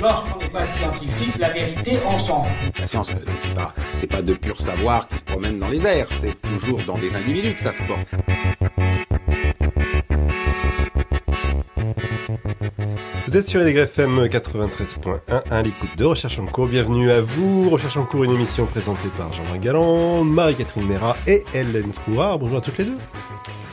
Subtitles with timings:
[0.00, 2.78] Lorsqu'on n'est pas scientifique, la vérité, on s'en fout.
[2.78, 5.86] La science, euh, c'est pas, c'est pas de pur savoir qui se promène dans les
[5.86, 8.06] airs, c'est toujours dans des individus que ça se porte.
[13.26, 16.66] Vous êtes sur LGFM 93.1 à l'écoute de Recherche en cours.
[16.66, 17.68] Bienvenue à vous.
[17.68, 22.38] Recherche en cours, une émission présentée par Jean-Marc Galland, Marie-Catherine Mera et Hélène Frouard.
[22.38, 22.98] Bonjour à toutes les deux.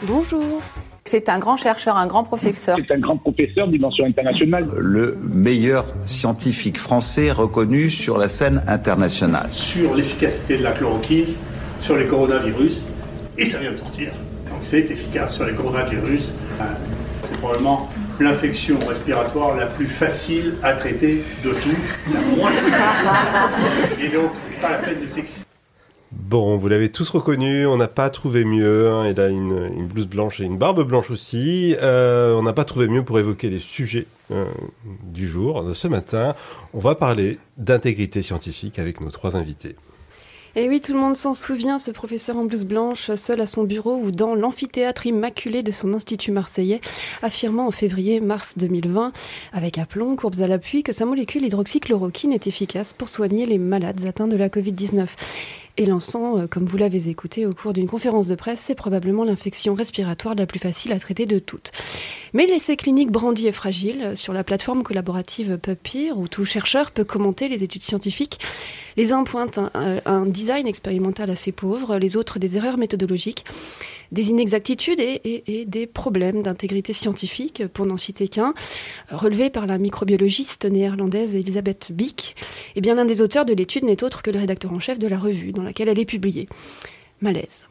[0.04, 0.62] Bonjour.
[1.08, 2.78] C'est un grand chercheur, un grand professeur.
[2.86, 4.68] C'est un grand professeur dimension internationale.
[4.78, 9.48] Le meilleur scientifique français reconnu sur la scène internationale.
[9.52, 11.28] Sur l'efficacité de la chloroquine
[11.80, 12.82] sur les coronavirus,
[13.38, 14.12] et ça vient de sortir.
[14.50, 16.34] Donc c'est efficace sur les coronavirus.
[17.22, 22.52] C'est probablement l'infection respiratoire la plus facile à traiter de tout, la moins.
[24.02, 25.47] Et donc, c'est pas la peine de s'exciter.
[26.12, 28.90] Bon, vous l'avez tous reconnu, on n'a pas trouvé mieux.
[28.90, 31.76] Hein, il a une, blouse blanche et une barbe blanche aussi.
[31.82, 34.46] Euh, on n'a pas trouvé mieux pour évoquer les sujets euh,
[35.04, 35.66] du jour.
[35.74, 36.34] Ce matin,
[36.74, 39.76] on va parler d'intégrité scientifique avec nos trois invités.
[40.56, 43.64] Et oui, tout le monde s'en souvient, ce professeur en blouse blanche, seul à son
[43.64, 46.82] bureau ou dans l'amphithéâtre immaculé de son institut marseillais,
[47.22, 49.12] affirmant en février-mars 2020,
[49.54, 54.04] avec aplomb, courbes à l'appui, que sa molécule hydroxychloroquine est efficace pour soigner les malades
[54.08, 55.06] atteints de la Covid-19
[55.78, 59.24] et lançant, euh, comme vous l'avez écouté au cours d'une conférence de presse, c'est probablement
[59.24, 61.72] l'infection respiratoire la plus facile à traiter de toutes.
[62.34, 67.04] Mais l'essai clinique brandi est fragile sur la plateforme collaborative PubPeer où tout chercheur peut
[67.04, 68.40] commenter les études scientifiques.
[68.98, 73.46] Les uns pointent un design expérimental assez pauvre, les autres des erreurs méthodologiques
[74.12, 78.54] des inexactitudes et, des problèmes d'intégrité scientifique, pour n'en citer qu'un,
[79.10, 82.36] relevé par la microbiologiste néerlandaise Elisabeth Bick.
[82.76, 85.08] Et bien l'un des auteurs de l'étude n'est autre que le rédacteur en chef de
[85.08, 86.48] la revue dans laquelle elle est publiée.
[87.22, 87.66] Malaise.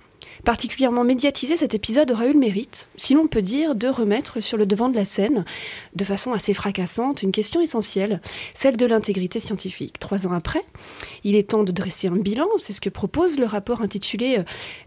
[0.45, 4.57] Particulièrement médiatisé, cet épisode aura eu le mérite, si l'on peut dire, de remettre sur
[4.57, 5.45] le devant de la scène,
[5.97, 8.21] de façon assez fracassante, une question essentielle,
[8.55, 9.99] celle de l'intégrité scientifique.
[9.99, 10.63] Trois ans après,
[11.25, 14.43] il est temps de dresser un bilan, c'est ce que propose le rapport intitulé euh,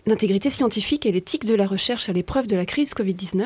[0.10, 3.46] L'intégrité scientifique et l'éthique de la recherche à l'épreuve de la crise Covid-19,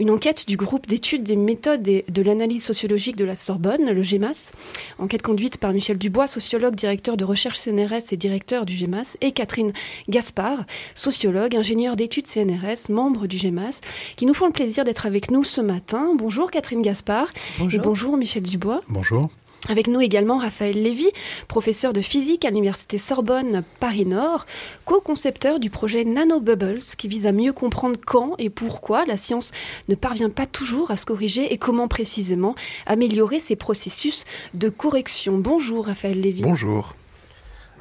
[0.00, 4.02] une enquête du groupe d'études des méthodes et de l'analyse sociologique de la Sorbonne, le
[4.02, 4.50] GEMAS,
[4.98, 9.30] enquête conduite par Michel Dubois, sociologue, directeur de recherche CNRS et directeur du GEMAS, et
[9.30, 9.72] Catherine
[10.08, 10.64] Gaspard,
[10.96, 13.80] sociologue, ingénieure d'études CNRS, membre du GEMAS,
[14.16, 16.14] qui nous font le plaisir d'être avec nous ce matin.
[16.16, 17.28] Bonjour Catherine Gaspard.
[17.58, 17.80] Bonjour.
[17.80, 18.80] Et bonjour Michel Dubois.
[18.88, 19.30] Bonjour.
[19.68, 21.08] Avec nous également Raphaël Lévy,
[21.48, 24.46] professeur de physique à l'Université Sorbonne Paris-Nord,
[24.84, 29.50] co-concepteur du projet NanoBubbles qui vise à mieux comprendre quand et pourquoi la science
[29.88, 32.54] ne parvient pas toujours à se corriger et comment précisément
[32.86, 35.38] améliorer ses processus de correction.
[35.38, 36.42] Bonjour Raphaël Lévy.
[36.42, 36.94] Bonjour.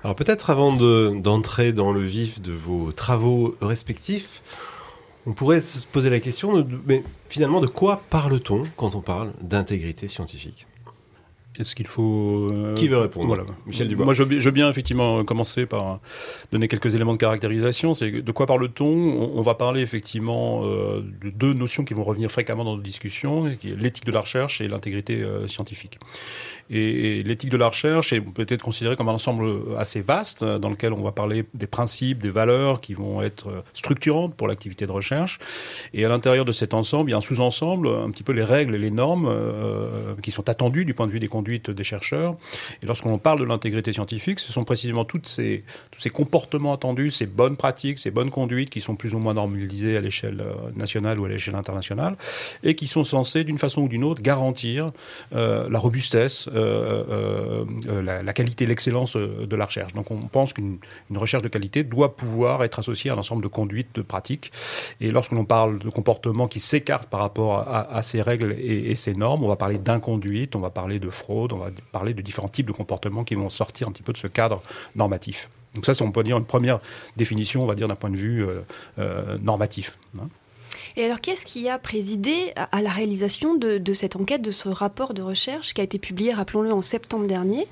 [0.04, 4.42] Alors peut-être avant d'entrer dans le vif de vos travaux respectifs,
[5.26, 10.08] on pourrait se poser la question, mais finalement de quoi parle-t-on quand on parle d'intégrité
[10.08, 10.68] scientifique?
[11.60, 12.50] Est-ce qu'il faut.
[12.52, 13.28] Euh, Qui veut répondre?
[13.28, 13.44] voilà.
[13.66, 14.06] Michel Dubois.
[14.06, 16.00] Moi, je, veux bien effectivement commencer par
[16.52, 17.94] donner quelques éléments de caractérisation.
[17.94, 18.86] C'est de quoi parle-t-on?
[18.86, 23.46] On, va parler effectivement euh, de deux notions qui vont revenir fréquemment dans nos discussions,
[23.64, 26.00] l'éthique de la recherche et l'intégrité euh, scientifique.
[26.70, 29.46] Et, l'éthique de la recherche est peut-être considérée comme un ensemble
[29.78, 34.36] assez vaste dans lequel on va parler des principes, des valeurs qui vont être structurantes
[34.36, 35.40] pour l'activité de recherche.
[35.94, 38.44] Et à l'intérieur de cet ensemble, il y a un sous-ensemble, un petit peu les
[38.44, 39.34] règles et les normes
[40.22, 41.30] qui sont attendues du point de vue des
[41.74, 42.36] des chercheurs.
[42.82, 47.12] Et lorsqu'on parle de l'intégrité scientifique, ce sont précisément toutes ces, tous ces comportements attendus,
[47.12, 50.72] ces bonnes pratiques, ces bonnes conduites qui sont plus ou moins normalisées à l'échelle euh,
[50.76, 52.16] nationale ou à l'échelle internationale
[52.64, 54.92] et qui sont censées, d'une façon ou d'une autre, garantir
[55.36, 57.66] euh, la robustesse, euh,
[58.02, 59.94] la, qualité, l'excellence de la recherche.
[59.94, 60.80] Donc on pense qu'une
[61.14, 64.52] recherche de qualité doit pouvoir être associée à un ensemble de conduites, de pratiques.
[65.02, 69.14] Et lorsque l'on parle de comportements qui s'écartent par rapport à, ces règles et, ces
[69.14, 72.50] normes, on va parler d'inconduite, on va parler de fraude on va parler de différents
[72.50, 74.62] types de comportements qui vont sortir un petit peu de ce cadre
[74.96, 75.50] normatif.
[75.74, 76.80] Donc ça, c'est on peut dire une première
[77.18, 78.62] définition, on va dire d'un point de vue euh,
[79.00, 79.98] euh, normatif.
[80.20, 80.30] Hein.
[80.98, 85.14] Et alors, qu'est-ce qui a présidé à la réalisation de, cette enquête, de ce rapport
[85.14, 87.68] de recherche qui a été publié, rappelons-le, en septembre dernier?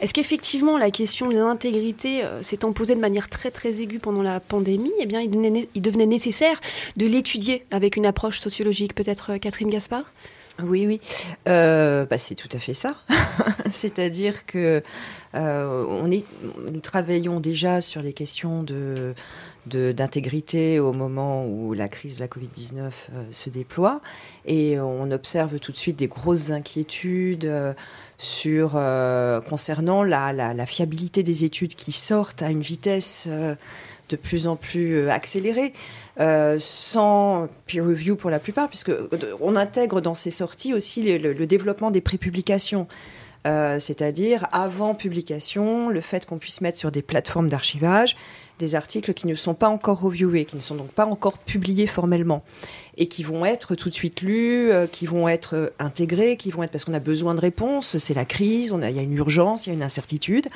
[0.00, 4.22] Est-ce qu'effectivement la question de l'intégrité euh, s'étant posée de manière très très aiguë pendant
[4.22, 5.30] la pandémie, eh bien, il
[5.82, 6.60] devenait, nécessaire
[6.96, 8.94] de l'étudier avec une approche sociologique.
[8.94, 10.04] Peut-être Catherine Gaspard?
[10.62, 11.00] Oui, oui,
[11.48, 12.96] euh, bah, c'est tout à fait ça.
[13.70, 14.82] C'est-à-dire que
[15.34, 19.14] nous travaillons déjà sur les questions de
[19.66, 22.90] d'intégrité au moment où la crise de la Covid-19
[23.30, 24.00] se déploie.
[24.44, 27.50] Et on observe tout de suite des grosses inquiétudes
[28.18, 28.80] sur,
[29.48, 33.28] concernant la, la, fiabilité des études qui sortent à une vitesse
[34.08, 35.72] de plus en plus accélérée.
[36.20, 39.08] Euh, sans peer review pour la plupart, puisque euh,
[39.40, 42.86] on intègre dans ces sorties aussi le, développement des prépublications.
[43.46, 48.16] Euh, c'est-à-dire avant publication, le fait qu'on puisse mettre sur des plateformes d'archivage
[48.58, 51.88] des articles qui ne sont pas encore reviewés, qui ne sont donc pas encore publiés
[51.88, 52.44] formellement,
[52.96, 56.70] et qui vont être tout de suite lus, qui vont être intégrés, qui vont être
[56.70, 59.70] parce qu'on a besoin de réponses, c'est la crise, il y a une urgence, il
[59.70, 60.48] y a une incertitude,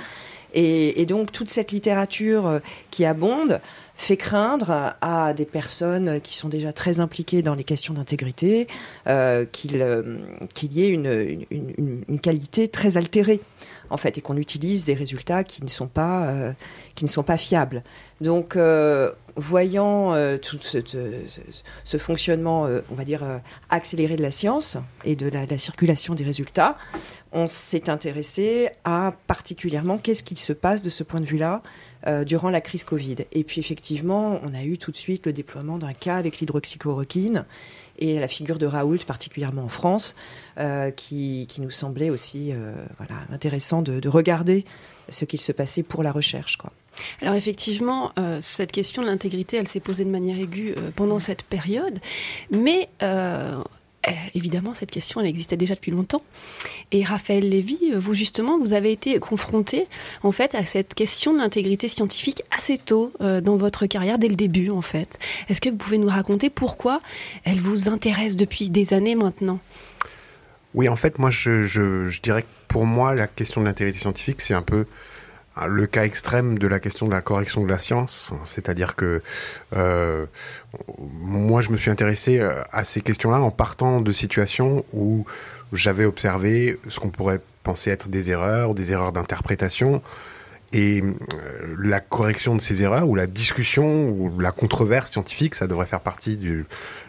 [0.55, 2.61] et, donc toute cette littérature
[2.91, 3.61] qui abonde
[3.97, 8.69] fait craindre à des personnes qui sont déjà très impliquées dans les questions d'intégrité
[9.09, 10.19] euh, qu'il euh,
[10.55, 13.41] qu'il y ait une, qualité très altérée
[13.91, 16.53] en fait et qu'on utilise des résultats qui ne sont pas euh,
[16.95, 17.83] qui ne sont pas fiables.
[18.21, 23.25] Donc euh, voyant euh, tout ce, fonctionnement, on va dire
[23.71, 26.77] accéléré de la science et de la, de la circulation des résultats,
[27.33, 31.63] on s'est intéressé à particulièrement qu'est-ce qu'il se passe de ce point de vue-là
[32.25, 33.17] durant la crise Covid.
[33.33, 37.45] Et puis effectivement, on a eu tout de suite le déploiement d'un cas avec l'hydroxychloroquine
[37.99, 40.17] et la figure de Raoult, particulièrement en France,
[40.59, 44.65] euh, qui, qui, nous semblait aussi euh, voilà, intéressant de, de, regarder
[45.09, 46.59] ce qu'il se passait pour la recherche.
[47.21, 51.43] Alors effectivement, euh, cette question de l'intégrité, elle s'est posée de manière aiguë pendant cette
[51.43, 52.01] période,
[52.51, 52.89] mais
[54.35, 56.23] évidemment, cette question, elle existait déjà depuis longtemps.
[56.93, 59.87] Et Raphaël Lévy, vous justement, vous avez été confronté
[60.23, 64.29] en fait à cette question de l'intégrité scientifique assez tôt euh, dans votre carrière, dès
[64.29, 65.19] le début en fait.
[65.49, 67.01] Est-ce que vous pouvez nous raconter pourquoi
[67.45, 69.59] elle vous intéresse depuis des années maintenant?
[70.75, 73.99] Oui, en fait, moi, je, je, je, dirais que pour moi, la question de l'intégrité
[73.99, 74.87] scientifique, c'est un peu
[75.67, 79.23] le cas extrême de la question de la correction de la science, c'est-à-dire que
[79.75, 80.27] euh,
[80.99, 85.25] moi je me suis intéressé euh, à ces questions-là en partant de situations où
[85.73, 90.03] j'avais observé ce qu'on pourrait penser être des erreurs, des erreurs d'interprétation,
[90.73, 95.67] et euh, la correction de ces erreurs, ou la discussion, ou la controverse scientifique, ça
[95.67, 96.65] devrait faire partie de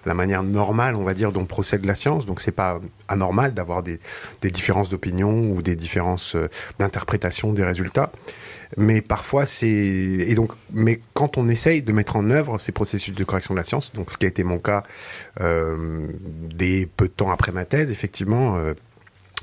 [0.06, 2.26] la manière normale, on va dire, dont procède la science.
[2.26, 4.00] Donc c'est pas anormal d'avoir des,
[4.42, 6.50] différences d'opinion ou des différences euh,
[6.80, 8.12] d'interprétation des résultats.
[8.76, 13.16] Mais parfois c'est et donc mais quand on essaye de mettre en œuvre ces processus
[13.16, 14.84] de correction de la science, donc ce qui a été mon cas
[15.40, 16.08] euh,
[16.54, 18.58] des peu de temps après ma thèse, effectivement.
[18.58, 18.74] Euh,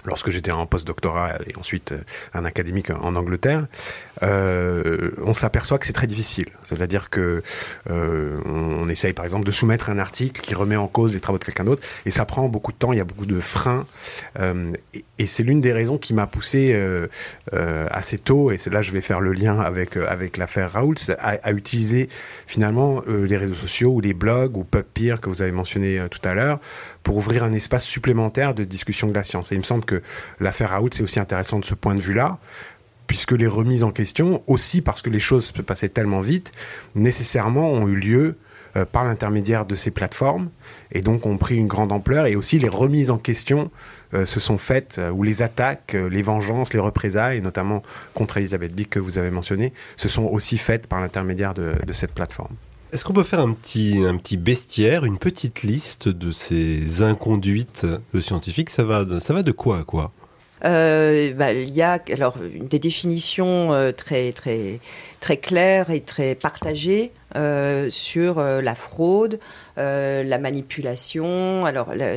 [0.05, 1.99] lorsque j'étais en post-doctorat et ensuite euh,
[2.35, 3.67] un académique en Angleterre,
[4.23, 6.47] euh, on s'aperçoit que c'est très difficile.
[6.65, 7.43] C'est-à-dire que
[7.91, 11.39] euh, on essaye par exemple de soumettre un article qui remet en cause les travaux
[11.39, 13.87] de quelqu'un d'autre, et ça prend beaucoup de temps, il y a beaucoup de freins,
[14.39, 14.73] euh,
[15.19, 17.09] et, c'est l'une des raisons qui m'a poussé euh,
[17.91, 21.31] assez tôt, et c'est là je vais faire le lien avec avec l'affaire Raoul, à,
[21.43, 22.09] à, utiliser
[22.47, 26.35] finalement les réseaux sociaux ou les blogs ou PubPeer que vous avez mentionné tout à
[26.35, 26.61] l'heure
[27.05, 29.53] pour ouvrir un espace supplémentaire de discussion de la science.
[29.53, 30.03] Et il me semble que
[30.41, 32.39] l'affaire Raoult, c'est aussi intéressant de ce point de vue-là,
[33.06, 36.51] puisque les remises en question, aussi parce que les choses se passaient tellement vite,
[36.95, 38.39] nécessairement ont eu lieu
[38.77, 40.49] euh, par l'intermédiaire de ces plateformes,
[40.91, 43.71] et donc ont pris une grande ampleur, et aussi les remises en question
[44.15, 47.83] euh, se sont faites, euh, ou les attaques, les vengeances, les représailles, notamment
[48.15, 52.13] contre Elisabeth Bick que vous avez mentionné, se sont aussi faites par l'intermédiaire de cette
[52.13, 52.56] plateforme.
[52.94, 57.84] Est-ce qu'on peut faire un petit, bestiaire, une petite liste de ces inconduites
[58.20, 58.70] scientifiques?
[58.70, 60.13] Ça va, de quoi à quoi?
[60.65, 64.32] Euh, bah, il y a des définitions euh, très
[65.24, 69.40] très claires et très partagées euh, sur euh, la fraude,
[69.76, 72.12] euh, la manipulation, alors la,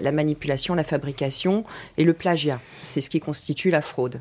[0.00, 1.64] la, manipulation, la fabrication
[1.98, 2.58] et le plagiat.
[2.82, 4.20] C'est ce qui constitue la fraude.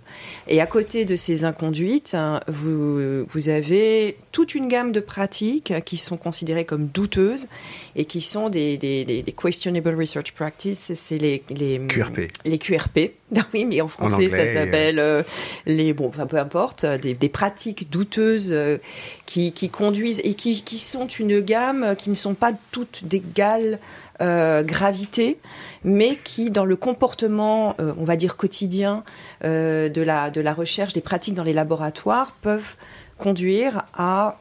[0.50, 5.74] Et à côté de ces inconduites, hein, vous, vous avez toute une gamme de pratiques
[5.86, 7.48] qui sont considérées comme douteuses
[7.96, 10.92] et qui sont des, des, des, des questionable research practices.
[10.96, 12.20] C'est les, les QRP.
[12.44, 13.00] Les QRP.
[13.54, 15.24] oui, mais en français, en anglais, ça s'appelle
[15.66, 18.78] les bon, enfin peu importe, des pratiques douteuses euh,
[19.26, 23.80] qui, conduisent et qui, sont une gamme qui ne sont pas toutes d'égale
[24.22, 25.40] euh, gravité,
[25.84, 29.04] mais qui, dans le comportement, euh, on va dire quotidien
[29.44, 32.76] de, la, de la recherche, des pratiques dans les laboratoires, peuvent
[33.18, 34.38] conduire à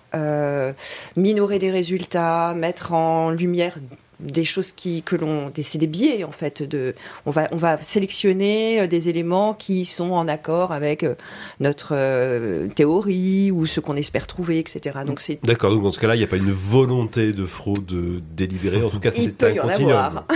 [1.17, 3.77] minorer des résultats, mettre en lumière
[4.23, 6.95] des choses qui que l'on c'est des biais en fait de
[7.27, 11.05] on va on va sélectionner des éléments qui sont en accord avec
[11.59, 11.95] notre
[12.75, 15.71] théorie ou ce qu'on espère trouver etc donc c'est d'accord.
[15.71, 18.83] Donc dans ce cas-là il n'y a pas une volonté de fraude délibérée.
[18.83, 20.23] En tout cas c'est un continuum.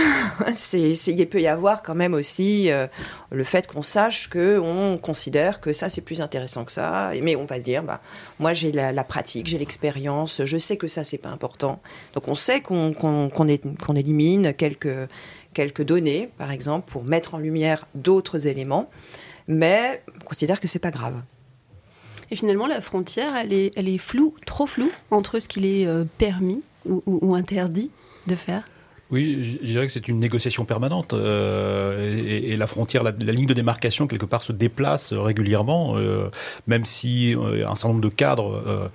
[0.53, 2.69] C'est il peut y avoir quand même aussi
[3.31, 7.11] le fait qu'on sache que on considère que ça c'est plus intéressant que ça.
[7.21, 8.01] Mais on va dire bah
[8.39, 11.81] moi j'ai la, la, pratique j'ai l'expérience je sais que ça c'est pas important.
[12.13, 15.09] Donc on sait qu'on qu'on est qu'on élimine quelques,
[15.53, 18.89] quelques données, par exemple, pour mettre en lumière d'autres éléments,
[19.47, 21.21] mais on considère que c'est pas grave.
[22.31, 25.85] Et finalement, la frontière, elle est, elle est floue, trop floue, entre ce qu'il est
[25.85, 27.91] euh, permis ou, ou interdit
[28.27, 28.67] de faire?
[29.11, 33.53] Oui, je dirais que c'est une négociation permanente euh, et, la frontière, la, ligne de
[33.53, 36.31] démarcation quelque part se déplace régulièrement, euh,
[36.65, 38.89] même si euh, un certain nombre de cadres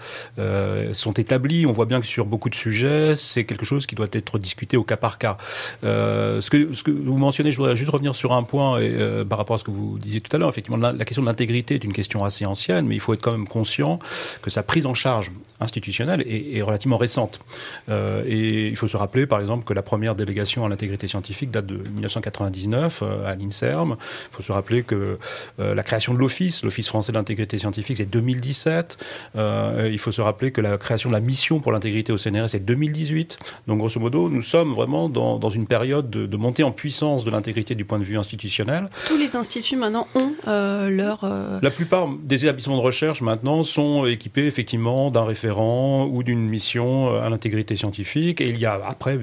[0.93, 1.65] sont établis.
[1.65, 4.77] On voit bien que sur beaucoup de sujets, c'est quelque chose qui doit être discuté
[4.77, 5.37] au cas par cas.
[5.83, 8.81] ce que, vous mentionnez, je voudrais juste revenir sur un point
[9.29, 10.49] par rapport à ce que vous disiez tout à l'heure.
[10.49, 13.23] Effectivement, la, la question de l'intégrité est une question assez ancienne, mais il faut être
[13.23, 14.01] quand même conscient
[14.43, 17.41] que sa prise en charge institutionnelle est, est relativement récente.
[17.89, 21.51] et il faut se rappeler, par exemple, que la première première délégation à l'intégrité scientifique
[21.51, 23.97] date de 1999 euh, à l'INSERM.
[24.33, 25.19] Il faut se rappeler que
[25.59, 28.97] euh, la création de l'Office, l'Office français de l'intégrité scientifique, c'est 2017.
[29.37, 32.49] Euh, il faut se rappeler que la création de la mission pour l'intégrité au CNRS,
[32.49, 33.39] c'est 2018.
[33.67, 37.27] Donc, grosso modo, nous sommes vraiment dans, dans une période de, de, montée en puissance
[37.27, 38.89] de l'intégrité du point de vue institutionnel.
[39.07, 41.25] Tous les instituts maintenant ont euh, leur...
[41.25, 41.59] Euh...
[41.61, 47.15] La plupart des établissements de recherche maintenant sont équipés effectivement d'un référent ou d'une mission
[47.21, 48.41] à l'intégrité scientifique.
[48.41, 49.19] Et il y a après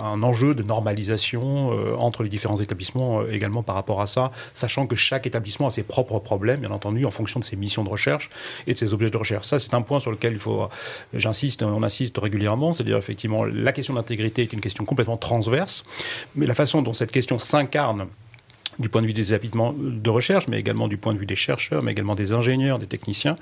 [0.00, 4.06] un un enjeu de normalisation euh, entre les différents établissements euh, également par rapport à
[4.06, 7.56] ça, sachant que chaque établissement a ses propres problèmes, bien entendu, en fonction de ses
[7.56, 8.30] missions de recherche
[8.66, 9.46] et de ses objets de recherche.
[9.46, 10.68] Ça, c'est un point sur lequel il faut,
[11.14, 15.84] j'insiste, on insiste régulièrement, c'est-à-dire effectivement, la question d'intégrité est une question complètement transverse,
[16.34, 18.06] mais la façon dont cette question s'incarne
[18.78, 21.34] du point de vue des habitements de recherche, mais également du point de vue des
[21.34, 23.36] chercheurs, mais également des ingénieurs, des techniciens.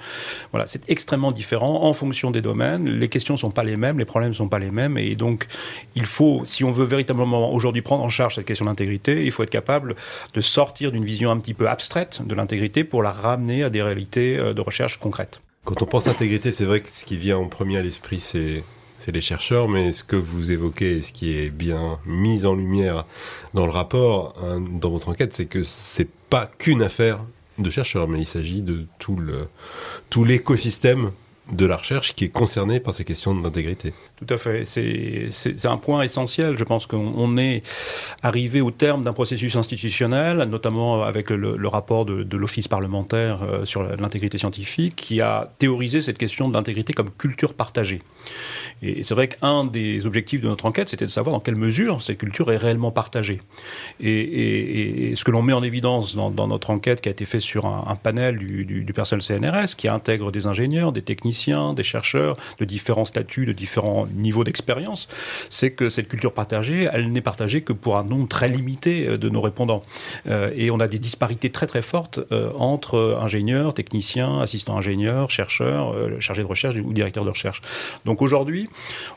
[0.51, 2.89] Voilà, c'est extrêmement différent en fonction des domaines.
[2.89, 5.15] Les questions ne sont pas les mêmes, les problèmes ne sont pas les mêmes, et
[5.15, 5.47] donc
[5.95, 9.43] il faut, si on veut véritablement aujourd'hui prendre en charge cette question d'intégrité, il faut
[9.43, 9.97] être capable
[10.35, 13.83] de sortir d'une vision un petit peu abstraite de l'intégrité pour la ramener à des
[13.83, 15.41] réalités euh, de recherche concrètes.
[15.65, 18.63] Quand on pense intégrité, c'est vrai que ce qui vient en premier à l'esprit, c'est
[19.07, 23.05] c'est les chercheurs, mais ce que vous évoquez, ce qui est bien mis en lumière
[23.55, 27.21] dans le rapport, hein, dans votre enquête, c'est que c'est pas qu'une affaire
[27.59, 29.47] de chercheurs, mais il s'agit de tout le
[30.11, 31.13] tout l'écosystème
[31.53, 33.93] de la recherche qui est concernée par ces questions d'intégrité.
[34.17, 34.65] Tout à fait.
[34.65, 36.59] C'est un point essentiel.
[36.59, 37.63] Je pense qu'on est
[38.23, 43.65] arrivé au terme d'un processus institutionnel, notamment avec le, rapport de, de l'Office parlementaire euh,
[43.65, 48.03] sur l'intégrité scientifique, qui a théorisé cette question de l'intégrité comme culture partagée.
[48.83, 52.03] Et c'est vrai qu'un des objectifs de notre enquête, c'était de savoir dans quelle mesure
[52.03, 53.41] cette culture est réellement partagée.
[54.01, 57.67] Et, ce que l'on met en évidence dans, notre enquête, qui a été fait sur
[57.67, 63.05] un, panel du, personnel CNRS, qui intègre des ingénieurs, des techniciens, des chercheurs de différents
[63.05, 65.09] statuts, de différents niveaux d'expérience,
[65.49, 69.19] c'est que cette culture partagée, elle n'est partagée que pour un nombre très limité euh,
[69.19, 69.83] de nos répondants.
[70.27, 75.31] Euh, et on a des disparités très très fortes euh, entre ingénieurs, techniciens, assistants ingénieurs,
[75.31, 77.63] chercheurs, chargés de recherche ou directeurs de recherche.
[78.05, 78.66] Donc aujourd'hui,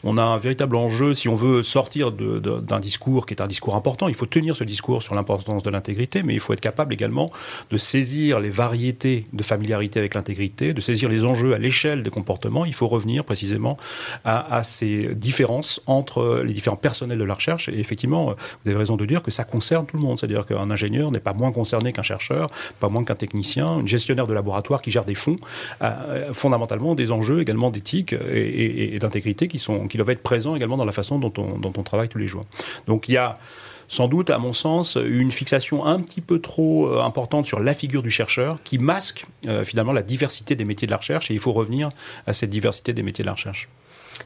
[0.03, 3.75] on a un véritable enjeu, si on veut sortir d'un discours qui est un discours
[3.75, 6.94] important, il faut tenir ce discours sur l'importance de l'intégrité, mais il faut être capable
[6.94, 7.32] également
[7.70, 12.10] de saisir les variétés de familiarité avec l'intégrité, de saisir les enjeux à l'échelle des
[12.10, 12.65] comportements.
[12.65, 13.77] Il faut revenir précisément
[14.25, 17.70] à, ces différences entre les différents personnels de la recherche.
[17.70, 20.20] Et effectivement, vous avez raison de dire que ça concerne tout le monde.
[20.20, 24.27] C'est-à-dire qu'un ingénieur n'est pas moins concerné qu'un chercheur, pas moins qu'un technicien, un gestionnaire
[24.27, 25.38] de laboratoire qui gère des fonds,
[25.82, 30.77] euh, fondamentalement des enjeux également d'éthique et d'intégrité qui, sont, qui doivent être présents également
[30.77, 32.43] dans la façon dont on, dont on travaille tous les jours.
[32.88, 33.39] Donc il y a
[33.88, 37.74] sans doute, à mon sens, une fixation un petit peu trop euh, importante sur la
[37.74, 41.34] figure du chercheur qui masque euh, finalement la diversité des métiers de la recherche et
[41.34, 41.89] il faut revenir
[42.27, 43.67] à cette diversité des métiers de la recherche.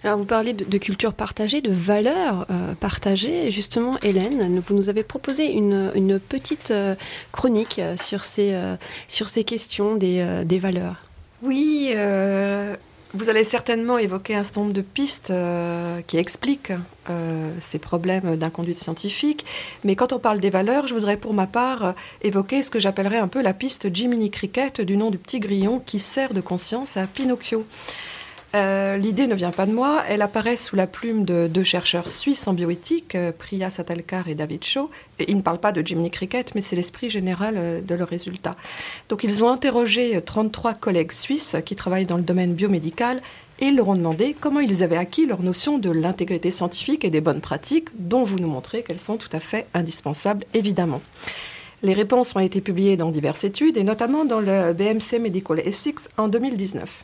[0.04, 3.52] Alors vous parlez de, de culture partagée, de valeurs euh, partagées.
[3.52, 6.96] Justement, Hélène, vous nous avez proposé une, une petite euh,
[7.32, 8.76] chronique sur ces, euh,
[9.08, 10.98] sur ces questions des, euh, des valeurs.
[11.42, 12.76] Oui, euh,
[13.14, 16.74] vous allez certainement évoquer un certain nombre de pistes euh, qui expliquent
[17.10, 19.46] euh, ces problèmes d'inconduite scientifique,
[19.84, 21.92] mais quand on parle des valeurs, je voudrais pour ma part euh,
[22.22, 25.80] évoquer ce que j'appellerais un peu la piste Jiminy Cricket du nom du petit grillon
[25.80, 27.66] qui sert de conscience à Pinocchio.
[28.56, 32.08] Euh, L'idée ne vient pas de moi, elle apparaît sous la plume de deux chercheurs
[32.08, 34.92] suisses en bioéthique, euh, Priya Satalkar et David Shaw.
[35.18, 38.08] Et ils ne parlent pas de Jiminy Cricket, mais c'est l'esprit général euh, de leurs
[38.08, 38.56] résultats.
[39.10, 43.24] Donc ils ont interrogé 33 collègues suisses qui travaillent dans le domaine biomédical
[43.60, 47.22] et leur ont demandé comment ils avaient acquis leur notion de l'intégrité scientifique et des
[47.22, 51.02] bonnes pratiques, dont vous nous montrez qu'elles sont tout à fait indispensables, évidemment.
[51.82, 56.00] Les réponses ont été publiées dans diverses études, et notamment dans le BMC Medical Ethics
[56.18, 57.04] en 2019.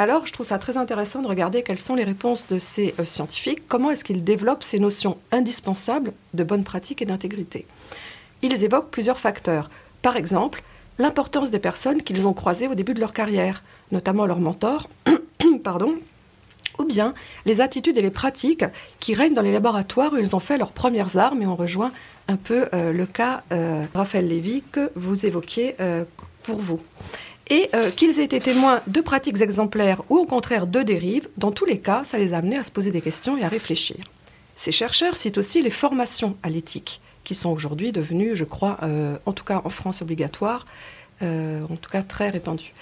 [0.00, 3.04] Alors, je trouve ça très intéressant de regarder quelles sont les réponses de ces euh,
[3.04, 7.66] scientifiques, comment est-ce qu'ils développent ces notions indispensables de bonne pratique et d'intégrité?
[8.40, 9.68] Ils évoquent plusieurs facteurs.
[10.00, 10.62] Par exemple,
[10.98, 14.88] l'importance des personnes qu'ils ont croisées au début de leur carrière, notamment leurs mentors,
[15.62, 15.96] pardon,
[16.78, 17.12] ou bien
[17.44, 18.64] les attitudes et les pratiques
[19.00, 21.90] qui règnent dans les laboratoires où ils ont fait leurs premières armes et on rejoint
[22.26, 25.76] un peu euh, le cas euh, Raphaël Lévy que vous évoquiez
[26.42, 26.80] pour vous.
[27.50, 31.50] Et euh, qu'ils aient été témoins de pratiques exemplaires ou au contraire de dérives, dans
[31.50, 33.96] tous les cas, ça les a amenés à se poser des questions et à réfléchir.
[34.54, 39.16] Ces chercheurs citent aussi les formations à l'éthique, qui sont aujourd'hui devenues, je crois, euh,
[39.26, 40.64] en tout cas en France obligatoires,
[41.22, 42.72] euh, en tout cas très répandues.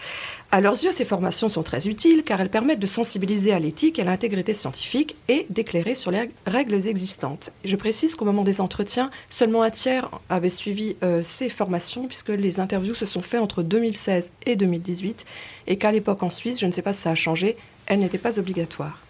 [0.50, 3.98] À leurs yeux, ces formations sont très utiles car elles permettent de sensibiliser à l'éthique
[3.98, 7.50] et à l'intégrité scientifique et d'éclairer sur les règles existantes.
[7.64, 12.30] Je précise qu'au moment des entretiens, seulement un tiers avait suivi euh, ces formations puisque
[12.30, 15.26] les interviews se sont faites entre 2016 et 2018
[15.66, 18.18] et qu'à l'époque en Suisse, je ne sais pas si ça a changé, elles n'étaient
[18.18, 19.00] pas obligatoires.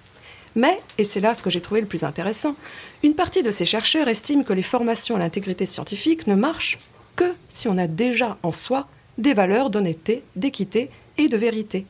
[0.54, 2.56] Mais, et c'est là ce que j'ai trouvé le plus intéressant,
[3.02, 6.78] une partie de ces chercheurs estiment que les formations à l'intégrité scientifique ne marchent
[7.14, 11.84] que si on a déjà en soi des valeurs d'honnêteté, d'équité et de vérité.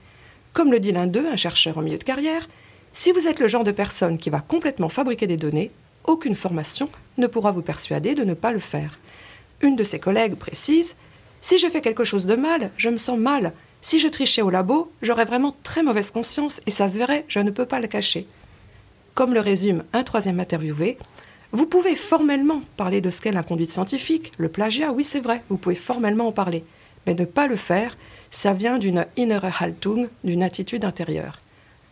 [0.55, 2.49] Comme le dit l'un d'eux, un chercheur en milieu de carrière,
[2.93, 5.71] si vous êtes le genre de personne qui va complètement fabriquer des données,
[6.05, 8.99] aucune formation ne pourra vous persuader de ne pas le faire.
[9.61, 10.97] Une de ses collègues précise
[11.41, 13.53] Si je fais quelque chose de mal, je me sens mal.
[13.83, 17.41] Si je trichais au labo, j'aurais vraiment très mauvaise conscience et ça se verrait, je
[17.41, 18.27] ne peux pas le cacher.
[19.15, 20.99] Comme le résume un troisième interviewé,
[21.53, 25.43] vous pouvez formellement parler de ce qu'est la conduite scientifique, le plagiat, oui c'est vrai,
[25.49, 26.65] vous pouvez formellement en parler,
[27.09, 27.97] mais ne pas le faire,
[28.31, 31.41] ça vient d'une innere Haltung, d'une attitude intérieure.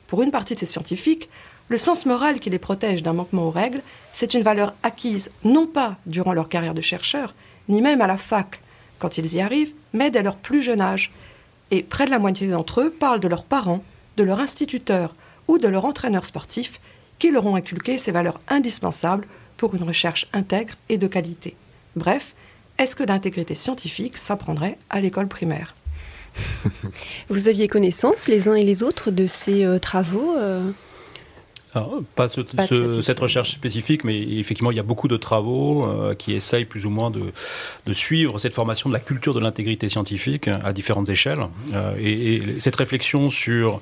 [0.09, 1.31] Pour une partie de ces scientifiques,
[1.71, 3.81] le sens moral qui les protège d'un manquement aux règles,
[4.13, 7.33] c'est une valeur acquise non pas durant leur carrière de chercheur,
[7.71, 8.61] ni même à la fac,
[8.99, 11.11] quand ils y arrivent, mais dès leur plus jeune âge.
[11.71, 13.83] Et près de la moitié d'entre eux parlent de leurs parents,
[14.19, 15.15] de leur instituteur
[15.49, 16.79] ou de leur entraîneur sportif
[17.19, 21.57] qui leur ont inculqué ces valeurs indispensables pour une recherche intègre et de qualité.
[21.97, 22.35] Bref,
[22.79, 25.75] est-ce que l'intégrité scientifique s'apprendrait à l'école primaire
[27.29, 30.71] Vous aviez connaissance les uns et les autres de ces euh, travaux euh?
[31.75, 35.17] Alors, pas, ce- Pas ce- cette recherche spécifique, mais effectivement, il y a beaucoup de
[35.19, 37.21] travaux euh, qui essayent plus ou moins de,
[37.87, 41.41] de suivre cette formation de la culture de l'intégrité scientifique à différentes échelles.
[41.75, 43.81] Euh, et, et cette réflexion sur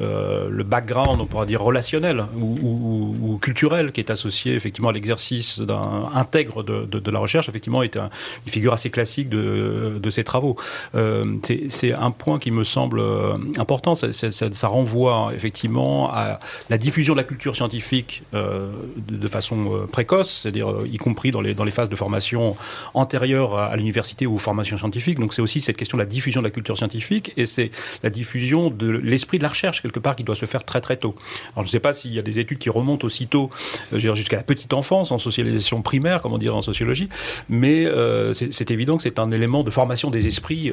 [0.00, 4.88] euh, le background, on pourra dire relationnel ou, ou- ou culturel, qui est associé effectivement
[4.88, 8.08] à l'exercice d'un intègre de, de- de la recherche, effectivement, est un-
[8.46, 10.56] une figure assez classique de, de ces travaux.
[10.94, 13.94] Euh, c'est c'est un point qui me semble euh, important.
[13.94, 19.28] Ça, ça- ça- ça renvoie effectivement à la diffusion de la culture scientifique euh, de,
[19.28, 22.56] façon euh, précoce, c'est-à-dire euh, y compris dans les, dans les phases de formation
[22.94, 25.18] antérieures à, l'université ou aux formations scientifiques.
[25.18, 27.70] Donc c'est aussi cette question de la diffusion de la culture scientifique et c'est
[28.02, 30.96] la diffusion de l'esprit de la recherche quelque part qui doit se faire très très
[30.96, 31.14] tôt.
[31.54, 33.50] Alors je ne sais pas s'il y a des études qui remontent aussitôt
[33.92, 37.08] jusqu'à la petite enfance en socialisation primaire, comme on dirait en sociologie,
[37.48, 37.86] mais
[38.32, 40.72] c'est évident que c'est un élément de formation des esprits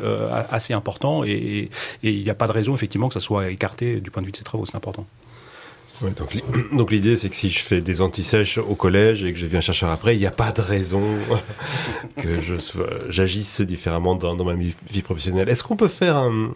[0.52, 1.70] assez important et-
[2.04, 4.28] et il n'y a pas de raison effectivement que ça soit écarté du point de
[4.28, 5.06] vue de ces travaux, c'est important.
[6.02, 9.40] Donc li- donc l'idée, c'est que si je fais des antisèches au collège et que
[9.40, 11.04] je deviens chercheur après, il n'y a pas de raison
[12.18, 12.28] que
[13.10, 15.50] j'agisse différemment dans, ma vie, professionnelle.
[15.50, 16.52] Est-ce qu'on peut faire un,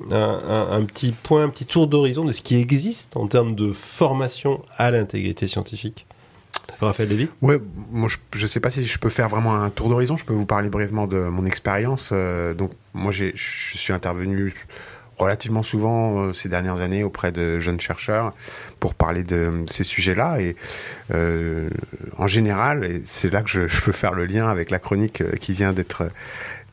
[0.85, 4.91] petit point, un petit tour d'horizon de ce qui existe en termes de formation à
[4.91, 6.05] l'intégrité scientifique?
[6.81, 7.29] Raphaël Lévy?
[7.41, 7.59] Ouais,
[7.91, 10.17] moi je, je sais pas si je peux faire vraiment un tour d'horizon.
[10.17, 12.09] Je peux vous parler brièvement de mon expérience.
[12.11, 14.53] Euh, donc moi je suis intervenu
[15.17, 18.33] relativement souvent euh, ces dernières années auprès de jeunes chercheurs
[18.79, 20.55] pour parler de ces sujets-là et
[21.13, 21.69] euh,
[22.17, 25.35] en général, et c'est là que je, peux faire le lien avec la chronique euh,
[25.37, 26.09] qui vient d'être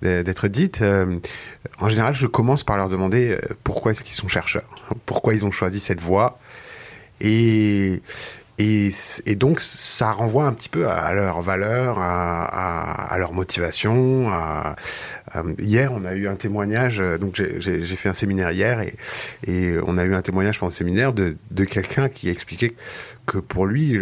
[0.03, 0.83] d'être dite.
[1.79, 4.69] en général, je commence par leur demander pourquoi est-ce qu'ils sont chercheurs,
[5.07, 6.41] pourquoi ils ont choisi cette voie?
[7.21, 8.03] Et
[8.59, 8.93] et,
[9.35, 14.31] donc, ça renvoie un petit peu à, leur valeur, à, leur motivation.
[15.59, 17.01] Hier, on a eu un témoignage.
[17.01, 18.95] euh, Donc, j'ai- fait un séminaire hier et,
[19.47, 22.75] et on a eu un témoignage pendant le séminaire de, de quelqu'un qui expliquait
[23.33, 23.99] que pour lui,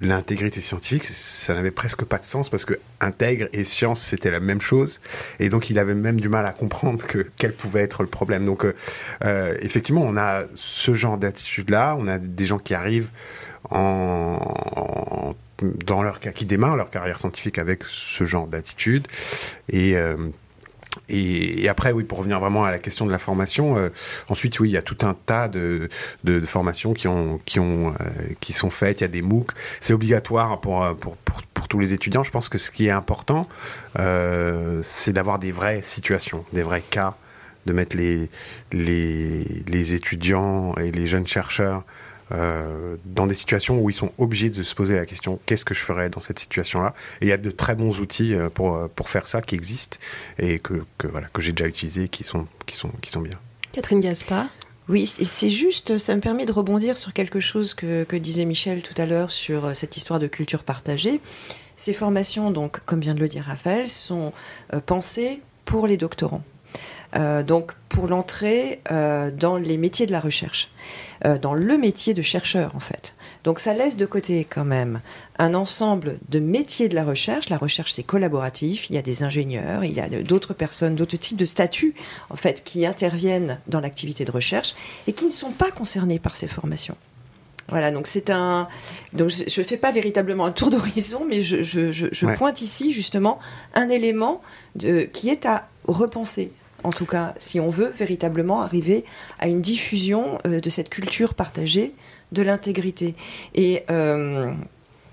[0.00, 4.40] l'intégrité scientifique, ça n'avait presque pas de sens parce que intègre et science, c'était la
[4.40, 5.00] même chose.
[5.38, 8.46] Et donc, il avait même du mal à comprendre que quel pouvait être le problème.
[8.46, 8.74] Donc, euh,
[9.24, 11.94] euh, effectivement, on a ce genre d'attitude-là.
[11.98, 13.10] On a des gens qui arrivent
[13.70, 15.34] en,
[15.84, 19.06] dans leur qui démarrent leur carrière scientifique avec ce genre d'attitude.
[19.68, 20.16] Et, euh,
[21.08, 23.88] et, après, oui, pour revenir vraiment à la question de la formation, euh,
[24.28, 25.88] ensuite, oui, il y a tout un tas de,
[26.24, 27.94] de, de formations qui, ont, qui, ont, euh,
[28.40, 29.00] qui sont faites.
[29.00, 29.52] Il y a des MOOC.
[29.80, 32.22] C'est obligatoire pour, pour, pour, pour, tous les étudiants.
[32.22, 33.48] Je pense que ce qui est important,
[33.98, 37.14] euh, c'est d'avoir des vraies situations, des vrais cas,
[37.64, 38.28] de mettre les,
[38.72, 41.84] les, les étudiants et les jeunes chercheurs
[42.32, 45.74] euh, dans des situations où ils sont obligés de se poser la question qu'est-ce que
[45.74, 46.94] je ferais dans cette situation-là?
[47.20, 49.54] Et il y a de très bons outils euh, pour, euh, pour faire ça qui
[49.54, 49.98] existent
[50.38, 53.38] et que, que voilà, que j'ai déjà utilisés qui sont, qui, sont, qui sont bien.
[53.72, 54.46] Catherine Gaspard?
[54.88, 58.82] Oui, c'est juste, ça me permet de rebondir sur quelque chose que, que disait Michel
[58.82, 61.20] tout à l'heure sur cette histoire de culture partagée.
[61.76, 64.32] Ces formations, donc, comme vient de le dire Raphaël, sont
[64.84, 66.42] pensées pour les doctorants.
[67.14, 70.70] Euh, donc pour l'entrée euh, dans les métiers de la recherche,
[71.26, 73.14] euh, dans le métier de chercheur en fait.
[73.44, 75.00] Donc ça laisse de côté quand même
[75.38, 77.50] un ensemble de métiers de la recherche.
[77.50, 81.18] La recherche c'est collaboratif, il y a des ingénieurs, il y a d'autres personnes, d'autres
[81.18, 81.94] types de statuts
[82.30, 84.74] en fait qui interviennent dans l'activité de recherche
[85.06, 86.96] et qui ne sont pas concernés par ces formations.
[87.68, 88.68] Voilà, donc c'est un.
[89.14, 92.34] Donc je ne fais pas véritablement un tour d'horizon, mais je, je, je, je ouais.
[92.34, 93.38] pointe ici justement
[93.74, 94.40] un élément
[94.76, 96.52] de, qui est à repenser
[96.84, 99.04] en tout cas, si on veut véritablement arriver
[99.38, 101.94] à une diffusion euh, de cette culture partagée
[102.32, 103.14] de l'intégrité.
[103.54, 104.52] Et euh,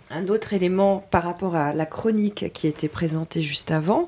[0.09, 4.07] un autre élément par rapport à la chronique qui était présentée juste avant,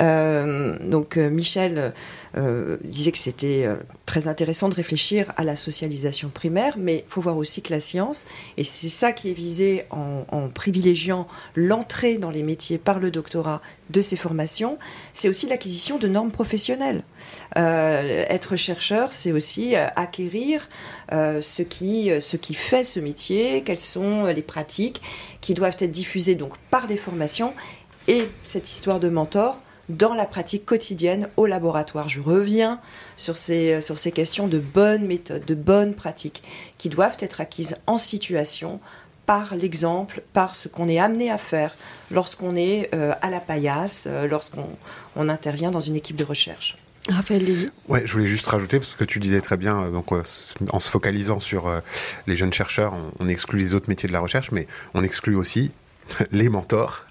[0.00, 1.94] euh, donc Michel
[2.34, 7.20] disait que c'était euh, très intéressant de réfléchir à la socialisation primaire, mais il faut
[7.20, 12.30] voir aussi que la science, et c'est ça qui est visé en, privilégiant l'entrée dans
[12.30, 13.60] les métiers par le doctorat
[13.90, 14.78] de ces formations,
[15.12, 17.04] c'est aussi l'acquisition de normes professionnelles.
[17.56, 20.68] Euh, être chercheur, c'est aussi euh, acquérir
[21.12, 25.02] euh, ce, qui, ce qui fait ce métier, quelles sont les pratiques
[25.40, 27.54] qui doivent être diffusées donc par des formations
[28.06, 32.08] et cette histoire de mentor dans la pratique quotidienne au laboratoire.
[32.08, 32.80] Je reviens
[33.16, 36.42] sur ces, sur ces questions de bonnes méthodes, de bonnes pratiques
[36.76, 38.80] qui doivent être acquises en situation
[39.28, 41.76] par l'exemple, par ce qu'on est amené à faire
[42.10, 44.70] lorsqu'on est euh, à la paillasse, euh, lorsqu'on
[45.16, 46.78] on intervient dans une équipe de recherche.
[47.10, 47.68] Raphaël Lévy.
[47.88, 50.90] Ouais, je voulais juste rajouter parce que tu disais très bien, euh, donc en se
[50.90, 51.70] focalisant sur
[52.26, 55.36] les jeunes chercheurs, on, on exclut les autres métiers de la recherche, mais on exclut
[55.36, 55.72] aussi
[56.32, 57.04] les mentors.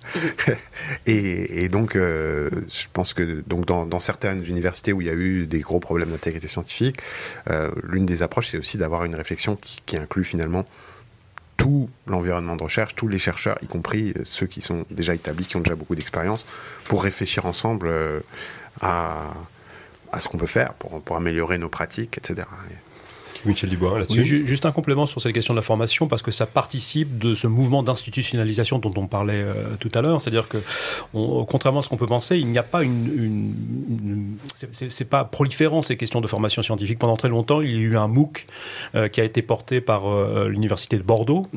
[1.05, 5.09] Et, et, donc, euh, je pense que donc dans, dans, certaines universités où il y
[5.09, 6.97] a eu des gros problèmes d'intégrité scientifique,
[7.49, 10.65] euh, l'une des approches, c'est aussi d'avoir une réflexion qui, qui, inclut finalement
[11.57, 15.57] tout l'environnement de recherche, tous les chercheurs, y compris ceux qui sont déjà établis, qui
[15.57, 16.45] ont déjà beaucoup d'expérience,
[16.85, 18.19] pour réfléchir ensemble euh,
[18.79, 19.33] à,
[20.11, 22.47] à ce qu'on peut faire pour, pour améliorer nos pratiques, etc.
[23.47, 24.21] Michel Dubois là-dessus.
[24.21, 27.33] Oui, juste un complément sur cette question de la formation parce que ça participe de
[27.33, 30.21] ce mouvement d'institutionnalisation dont on parlait euh, tout à l'heure.
[30.21, 30.57] C'est-à-dire que,
[31.13, 33.53] on, contrairement à ce qu'on peut penser, il n'y a pas une, une,
[34.09, 34.37] une
[34.71, 36.99] c'est pas proliférant ces questions de formation scientifique.
[36.99, 38.45] Pendant très longtemps, il y a eu un MOOC
[38.95, 41.47] euh, qui a été porté par euh, l'université de Bordeaux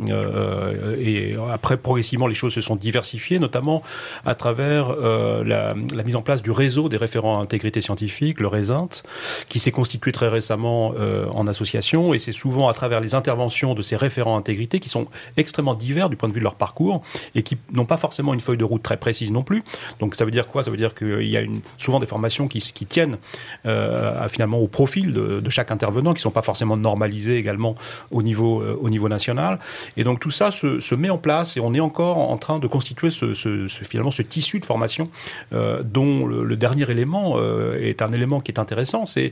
[0.99, 3.83] et après progressivement les choses se sont diversifiées, notamment
[4.25, 8.47] à travers la, la, mise en place du réseau des référents à intégrité scientifique, le
[8.47, 9.03] RESINT,
[9.49, 10.95] qui s'est constitué très récemment
[11.33, 11.80] en association
[12.15, 16.09] et c'est souvent à travers les interventions de ces référents intégrité qui sont extrêmement divers
[16.09, 17.03] du point de vue de leur parcours
[17.35, 19.65] et qui n'ont pas forcément une feuille de route très précise non plus.
[19.99, 20.63] Donc ça veut dire quoi?
[20.63, 21.43] Ça veut dire qu'il y a
[21.79, 23.19] souvent des formations qui, tiennent
[23.67, 27.75] euh, finalement au profil de, chaque intervenant, qui sont pas forcément normalisées également
[28.11, 29.59] au niveau, euh, national.
[29.97, 32.67] Et donc tout ça se, met en place et on est encore en train de
[32.67, 35.09] constituer finalement ce tissu de formation
[35.53, 39.31] euh, dont le, dernier élément euh, est un élément qui est intéressant, c'est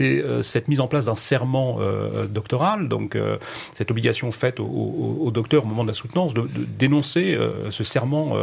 [0.00, 3.36] euh, cette mise en place d'un serment euh, doctoral, donc euh,
[3.74, 6.46] cette obligation faite au, au, au, docteur au moment de la soutenance de,
[6.78, 8.36] dénoncer euh, ce serment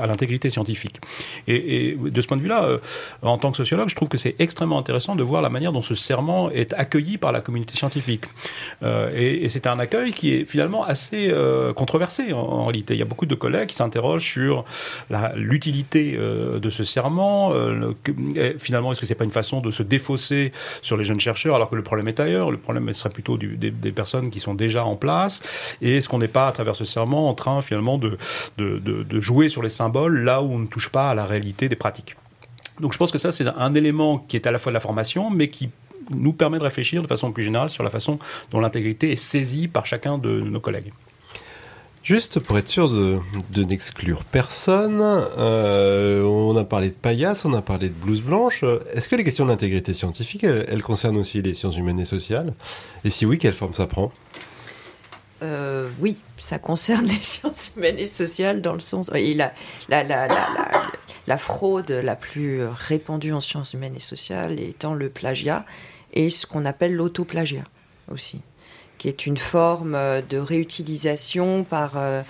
[0.00, 0.96] à l'intégrité scientifique.
[1.46, 2.78] Et, de ce point de vue-là,
[3.22, 5.82] en tant que sociologue, je trouve que c'est extrêmement intéressant de voir la manière dont
[5.82, 8.24] ce serment est accueilli par la communauté scientifique.
[8.82, 11.32] Et, c'est un accueil qui est finalement assez
[11.74, 12.94] controversé en, réalité.
[12.94, 14.64] Il y a beaucoup de collègues qui s'interrogent sur
[15.34, 17.50] l'utilité de ce serment.
[17.52, 17.94] Le,
[18.58, 21.68] finalement, est-ce que c'est pas une façon de se défausser sur les jeunes chercheurs alors
[21.68, 22.50] que le problème est ailleurs
[22.92, 25.42] serait plutôt des, des, personnes qui sont déjà en place.
[25.82, 28.18] Et est-ce qu'on n'est pas, à travers ce serment, en train finalement de,
[28.58, 31.68] de, de jouer sur les symboles là où on ne touche pas à la réalité
[31.68, 32.16] des pratiques?
[32.80, 34.80] Donc je pense que ça, c'est un élément qui est à la fois de la
[34.80, 35.70] formation, mais qui
[36.10, 38.18] nous permet de réfléchir de façon plus générale sur la façon
[38.50, 40.92] dont l'intégrité est saisie par chacun de nos collègues.
[42.06, 43.20] Juste pour être sûr de,
[43.64, 48.62] n'exclure personne, euh, on a parlé de paillasse, on a parlé de blouse blanche.
[48.94, 52.04] Est-ce que les questions de l'intégrité scientifique, elles, elles, concernent aussi les sciences humaines et
[52.04, 52.54] sociales?
[53.04, 54.12] Et si oui, quelle forme ça prend?
[55.42, 59.10] Euh, oui, ça concerne les sciences humaines et sociales dans le sens.
[59.12, 59.52] Et la,
[59.88, 60.46] la, la, la
[61.26, 65.66] la fraude la plus répandue en sciences humaines et sociales étant le plagiat
[66.14, 67.64] et ce qu'on appelle l'autoplagiat
[68.12, 68.40] aussi
[68.98, 72.22] qui est une forme euh, de réutilisation par, euh,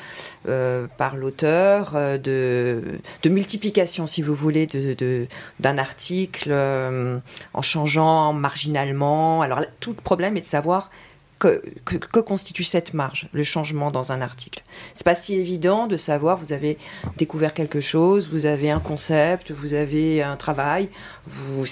[0.49, 2.83] euh, par l'auteur, de,
[3.23, 5.27] de, multiplication, si vous voulez, d'un de,
[5.61, 9.43] d'un article en changeant marginalement.
[9.43, 10.91] Alors, tout le problème est de savoir
[11.38, 14.62] que, constitue cette marge, le changement dans un article.
[14.94, 16.79] C'est pas si évident de savoir, vous avez
[17.18, 20.88] découvert quelque chose, vous avez un concept, vous avez un travail,
[21.27, 21.66] vous,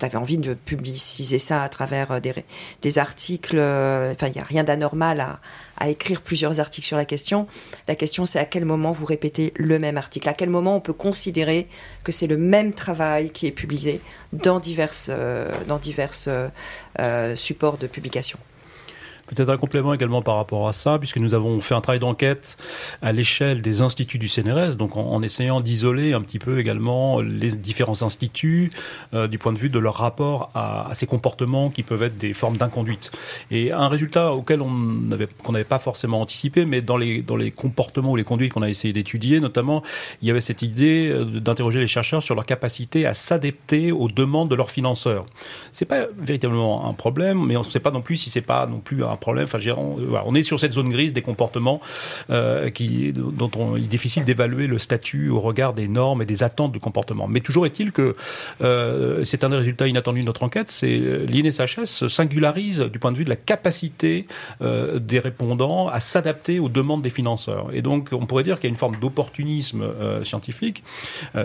[0.00, 2.20] avez envie de publiciser ça à travers euh,
[2.82, 7.04] des, articles, euh, enfin il n'y a rien d'anormal à, écrire plusieurs articles sur la
[7.04, 7.46] question.
[7.86, 10.80] La question, c'est à quel moment vous répétez le même article, à quel moment on
[10.80, 11.68] peut considérer
[12.02, 14.00] que c'est le même travail qui est publié
[14.32, 15.78] dans divers, euh, dans
[17.36, 18.38] supports de publication?
[19.26, 22.56] Peut-être un complément également par rapport à ça, puisque nous avons fait un travail d'enquête
[23.02, 27.56] à l'échelle des instituts du CNRS, donc en, essayant d'isoler un petit peu également les
[27.56, 28.70] différents instituts
[29.14, 32.32] euh, du point de vue de leur rapport à, ces comportements qui peuvent être des
[32.32, 33.10] formes d'inconduite.
[33.50, 37.50] Et un résultat auquel on n'avait qu'on pas forcément anticipé, mais dans les dans les
[37.50, 39.82] comportements ou les conduites qu'on a essayé d'étudier, notamment,
[40.22, 44.08] il y avait cette idée euh, d'interroger les chercheurs sur leur capacité à s'adapter aux
[44.08, 45.26] demandes de leurs financeurs.
[45.72, 48.66] C'est pas véritablement un problème, mais on ne sait pas non plus si c'est pas
[48.66, 49.44] non plus un problème.
[49.44, 51.80] Enfin, on, est sur cette zone grise des comportements
[52.30, 56.26] euh, qui, dont on, il est difficile d'évaluer le statut au regard des normes et
[56.26, 57.28] des attentes de comportement.
[57.28, 58.16] Mais toujours est-il que
[58.62, 63.12] euh, c'est un des résultats inattendus de notre enquête, c'est euh, l'INSHS singularise du point
[63.12, 64.26] de vue de la capacité
[64.60, 67.68] des répondants à s'adapter aux demandes des financeurs.
[67.72, 69.84] Et donc, on pourrait dire qu'il y a une forme d'opportunisme
[70.24, 70.82] scientifique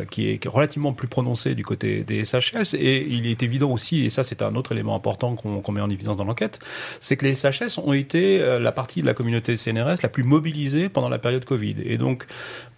[0.10, 2.76] qui est relativement plus prononcée du côté des SHS.
[2.76, 5.90] Et il est évident aussi, et ça c'est un autre élément important qu'on met en
[5.90, 6.60] évidence dans l'enquête,
[7.00, 10.24] c'est que les SHS ont été euh, la partie de la communauté CNRS la plus
[10.24, 11.76] mobilisée pendant la période Covid.
[11.84, 12.26] Et donc,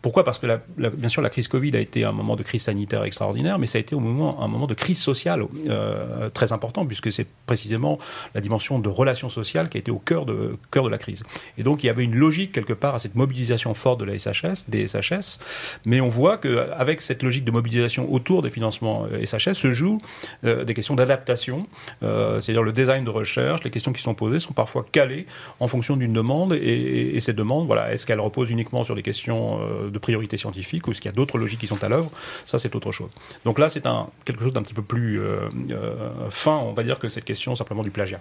[0.04, 0.26] pourquoi?
[0.26, 3.58] Parce que bien sûr la crise Covid a été un moment de crise sanitaire extraordinaire,
[3.58, 7.10] mais ça a été au moment, un moment de crise sociale euh, très important, puisque
[7.10, 7.98] c'est précisément
[8.36, 11.24] la dimension de relations sociales qui a été au cœur de, cœur de la crise.
[11.58, 14.18] Et donc il y avait une logique quelque part à cette mobilisation forte de la
[14.18, 15.40] SHS, des SHS,
[15.86, 20.02] mais on voit qu'avec cette logique de mobilisation autour des financements euh, SHS se jouent
[20.44, 21.66] euh, des questions d'adaptation,
[22.02, 25.28] c'est-à-dire le design de recherche, les questions qui sont posées sont parfois calées
[25.62, 29.02] en fonction d'une demande, et, et, ces demandes, voilà, est-ce qu'elles reposent uniquement sur des
[29.02, 29.60] questions
[29.94, 32.12] de priorité scientifique ou est-ce qu'il y a d'autres logiques qui sont à l'œuvre
[32.46, 33.10] Ça, c'est autre chose.
[33.46, 36.84] Donc là, c'est un, quelque chose d'un petit peu plus euh, euh, fin, on va
[36.84, 38.20] dire, que cette question simplement du plagiat.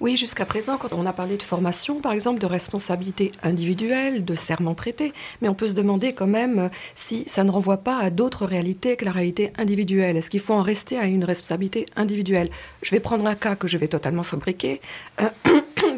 [0.00, 4.34] Oui, jusqu'à présent, quand on a parlé de formation, par exemple, de responsabilité individuelle, de
[4.34, 8.08] serment prêté, mais on peut se demander quand même si ça ne renvoie pas à
[8.08, 10.16] d'autres réalités que la réalité individuelle.
[10.16, 12.48] Est-ce qu'il faut en rester à une responsabilité individuelle?
[12.82, 14.80] Je vais prendre un cas que je vais totalement fabriquer.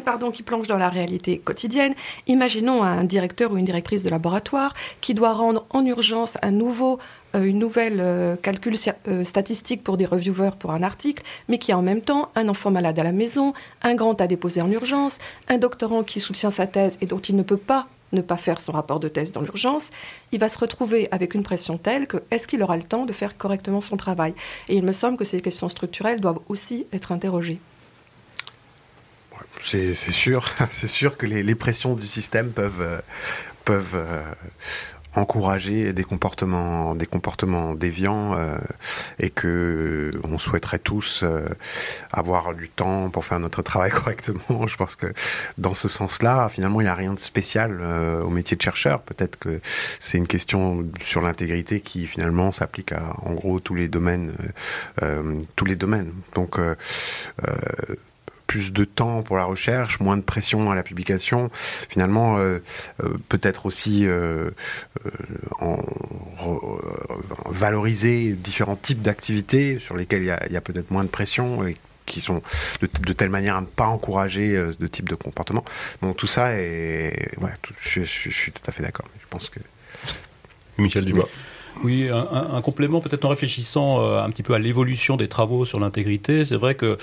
[0.03, 1.95] pardon, qui plonge dans la réalité quotidienne.
[2.27, 6.99] Imaginons un directeur ou une directrice de laboratoire qui doit rendre en urgence un nouveau
[7.35, 8.75] euh, une nouvelle euh, calcul
[9.07, 12.47] euh, statistique pour des reviewers pour un article, mais qui a en même temps un
[12.47, 16.51] enfant malade à la maison, un grand à déposer en urgence, un doctorant qui soutient
[16.51, 19.31] sa thèse et dont il ne peut pas ne pas faire son rapport de thèse
[19.31, 19.89] dans l'urgence,
[20.31, 23.13] il va se retrouver avec une pression telle que est-ce qu'il aura le temps de
[23.13, 24.35] faire correctement son travail?
[24.69, 27.59] Et il me semble que ces questions structurelles doivent aussi être interrogées.
[29.63, 32.99] C'est sûr, c'est sûr que les, pressions du système peuvent, euh,
[33.63, 34.21] peuvent euh,
[35.15, 36.95] encourager des comportements,
[37.75, 38.57] déviants euh,
[39.19, 41.23] et que souhaiterait tous
[42.11, 44.67] avoir du temps pour faire notre travail correctement.
[44.67, 45.13] Je pense que
[45.57, 49.01] dans ce sens-là, finalement, il n'y a rien de spécial au métier de chercheur.
[49.03, 49.61] Peut-être que
[49.99, 54.33] c'est une question sur l'intégrité qui finalement s'applique à, en gros, tous les domaines,
[58.53, 61.49] plus de temps pour la recherche, moins de pression à la publication,
[61.89, 62.59] finalement euh,
[63.03, 64.51] euh, peut-être aussi euh,
[67.49, 72.21] valoriser différents types d'activités sur lesquelles il y a, peut-être moins de pression et qui
[72.21, 72.43] sont
[72.79, 75.65] de, telle manière à ne pas encourager de type de comportement.
[76.03, 77.11] Donc tout ça ouais,
[77.81, 79.07] je, je, suis tout à fait d'accord.
[79.19, 79.61] Je pense que
[80.77, 81.27] Michel Dubois.
[81.83, 85.81] Oui, un, complément peut-être en réfléchissant euh, un petit peu à l'évolution des travaux sur
[85.81, 86.45] l'intégrité.
[86.45, 86.97] C'est vrai que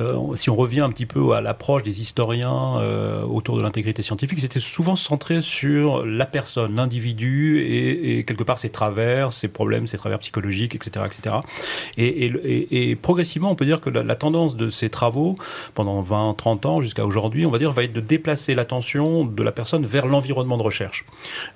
[0.00, 4.02] euh, si on revient un petit peu à l'approche des historiens euh, autour de l'intégrité
[4.02, 9.86] scientifique, c'était souvent centré sur la personne, l'individu et, quelque part ses travers, ses problèmes,
[9.86, 11.36] ses travers psychologiques, etc., etc.
[11.96, 15.36] Et, progressivement, on peut dire que la, tendance de ces travaux
[15.74, 19.42] pendant 20, 30 ans jusqu'à aujourd'hui, on va dire, va être de déplacer l'attention de
[19.42, 21.06] la personne vers l'environnement de recherche.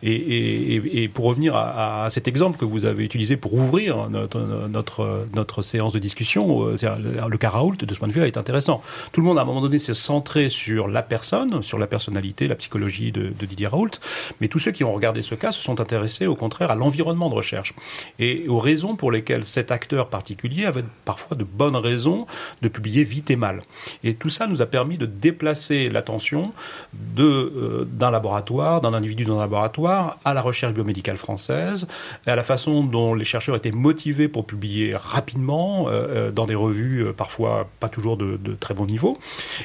[0.03, 5.93] Et, pour revenir à cet exemple que vous avez utilisé pour ouvrir notre, notre, séance
[5.93, 8.83] de discussion, euh, le, cas Raoult, de ce point de vue-là, est intéressant.
[9.11, 12.47] Tout le monde, à un moment donné, s'est centré sur la personne, sur la personnalité,
[12.47, 13.91] la psychologie de, Didier Raoult,
[14.41, 17.29] mais tous ceux qui ont regardé ce cas se sont intéressés, au contraire, à l'environnement
[17.29, 17.75] de recherche
[18.21, 22.27] et aux raisons pour lesquelles cet acteur particulier avait parfois de bonnes raisons
[22.63, 23.63] de publier vite et mal.
[24.05, 26.53] Et tout ça nous a permis de déplacer l'attention
[27.19, 31.89] euh, d'un laboratoire, d'un individu dans un laboratoire, à la recherche biomédicale française,
[32.27, 36.55] à la façon dont les chercheurs étaient motivés pour publier rapidement euh, euh, dans des
[36.55, 39.19] revues parfois pas toujours de, très bon niveau.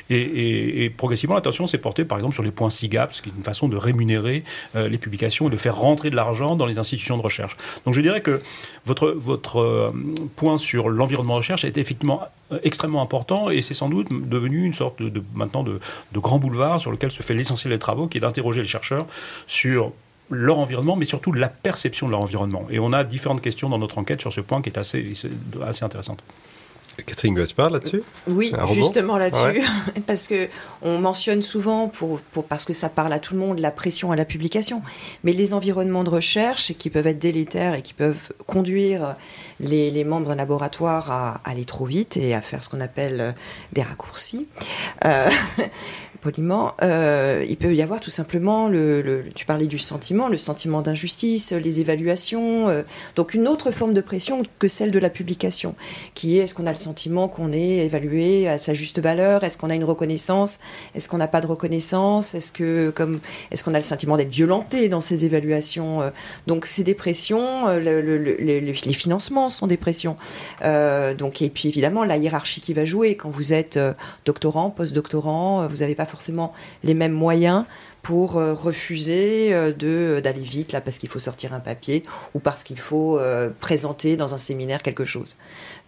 [0.10, 3.44] Et, progressivement, l'attention s'est portée par exemple sur les points SIGAP, ce qui est une
[3.44, 4.44] façon de rémunérer
[4.76, 7.58] les publications et de faire rentrer de l'argent dans les institutions de recherche.
[7.86, 8.42] Donc je dirais que
[8.86, 9.94] votre, votre
[10.36, 12.22] point sur l'environnement de recherche est effectivement
[12.64, 15.80] extrêmement important et c'est sans doute devenu une sorte de, maintenant de,
[16.14, 19.06] de, grand boulevard sur lequel se fait l'essentiel des travaux, qui est d'interroger les chercheurs
[19.46, 19.92] sur
[20.30, 22.68] leur environnement, mais surtout la perception de leur environnement.
[22.70, 25.14] Et on a différentes questions dans notre enquête sur ce point qui est assez,
[25.66, 26.22] assez intéressante.
[27.06, 28.02] Catherine Gaspard là-dessus?
[28.28, 29.62] Oui, justement là-dessus,
[30.08, 30.48] parce que
[30.82, 34.12] on mentionne souvent, pour, pour, parce que ça parle à tout le monde, la pression
[34.12, 34.82] à la publication,
[35.24, 39.16] mais les environnements de recherche qui peuvent être délétères et qui peuvent conduire
[39.60, 43.36] les, les membres d'un laboratoire à, aller trop vite et à faire ce qu'on appelle
[43.74, 44.50] des raccourcis.
[45.06, 45.30] Euh,
[46.18, 50.82] poliment, euh, il peut y avoir tout simplement, le, tu parlais du sentiment, le sentiment
[50.82, 52.84] d'injustice, les évaluations, euh,
[53.16, 55.76] donc une autre forme de pression que celle de la publication,
[56.14, 59.58] qui est est-ce qu'on a le sentiment qu'on est évalué à sa juste valeur, est-ce
[59.58, 60.60] qu'on a une reconnaissance,
[60.96, 62.94] est-ce qu'on n'a pas de reconnaissance, est-ce que
[63.52, 66.10] est-ce qu'on a le sentiment d'être violenté dans ces évaluations, euh?
[66.48, 70.18] donc c'est des pressions, les, financements sont des pressions,
[70.62, 73.16] donc et puis évidemment la hiérarchie qui va jouer.
[73.16, 73.80] Quand vous êtes
[74.26, 77.66] doctorant, post-doctorant, vous n'avez pas forcément les mêmes moyens
[78.08, 82.40] pour euh, refuser euh, de d'aller vite là parce qu'il faut sortir un papier ou
[82.40, 85.38] parce qu'il faut euh, présenter dans un séminaire quelque chose.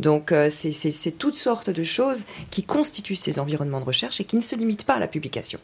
[0.01, 4.41] Donc c'est toutes sortes de choses qui constituent ces environnements de recherche et qui ne
[4.41, 5.59] se limitent pas à la publication.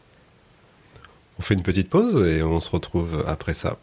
[1.38, 3.78] On fait une petite pause et on se retrouve après ça.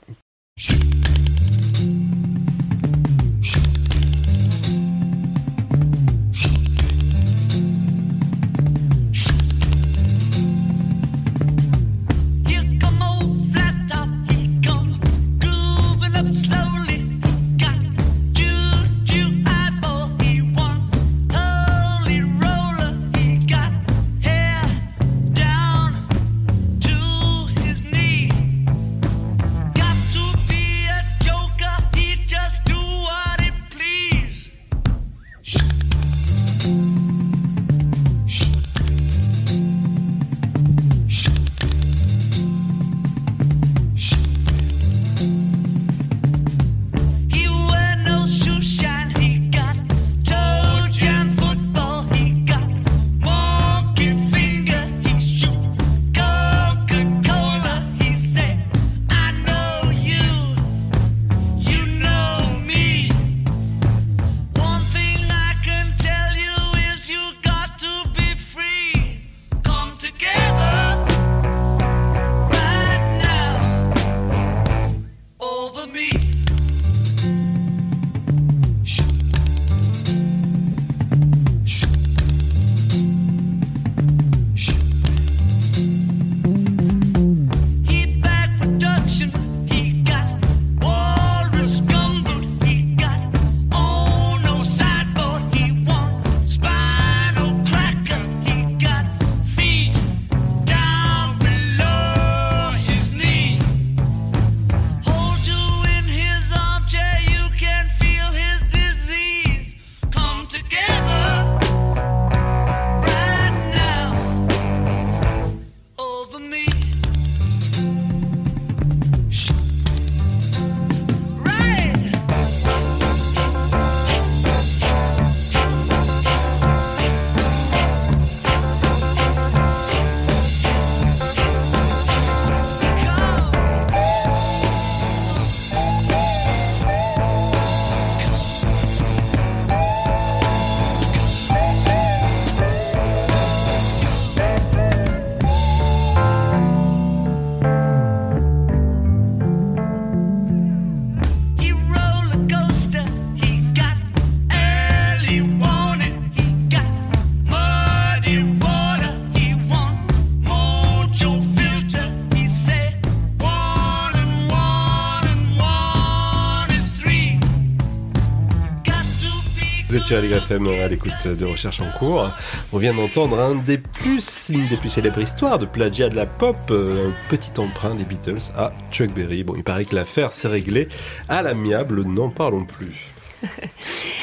[170.04, 172.30] Sur à l'écoute de Recherche en cours.
[172.74, 176.26] On vient d'entendre un des plus, une des plus célèbres histoires de plagiat de la
[176.26, 179.44] pop, euh, un petit emprunt des Beatles à Chuck Berry.
[179.44, 180.90] Bon, il paraît que l'affaire s'est réglée
[181.30, 183.14] à l'amiable, n'en parlons plus.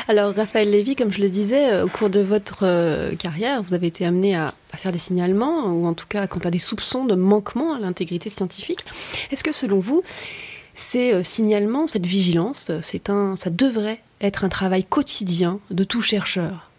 [0.09, 3.72] Alors, Raphaël Lévy, comme je le disais, euh, au cours de votre euh, carrière, vous
[3.72, 7.07] avez été amené à, faire des signalements, ou en tout cas quand à des soupçons
[7.07, 8.85] de manquement à l'intégrité scientifique.
[9.31, 10.03] Est-ce que selon vous,
[10.74, 16.70] ces signalements, cette vigilance, c'est un, ça devrait être un travail quotidien de tout chercheur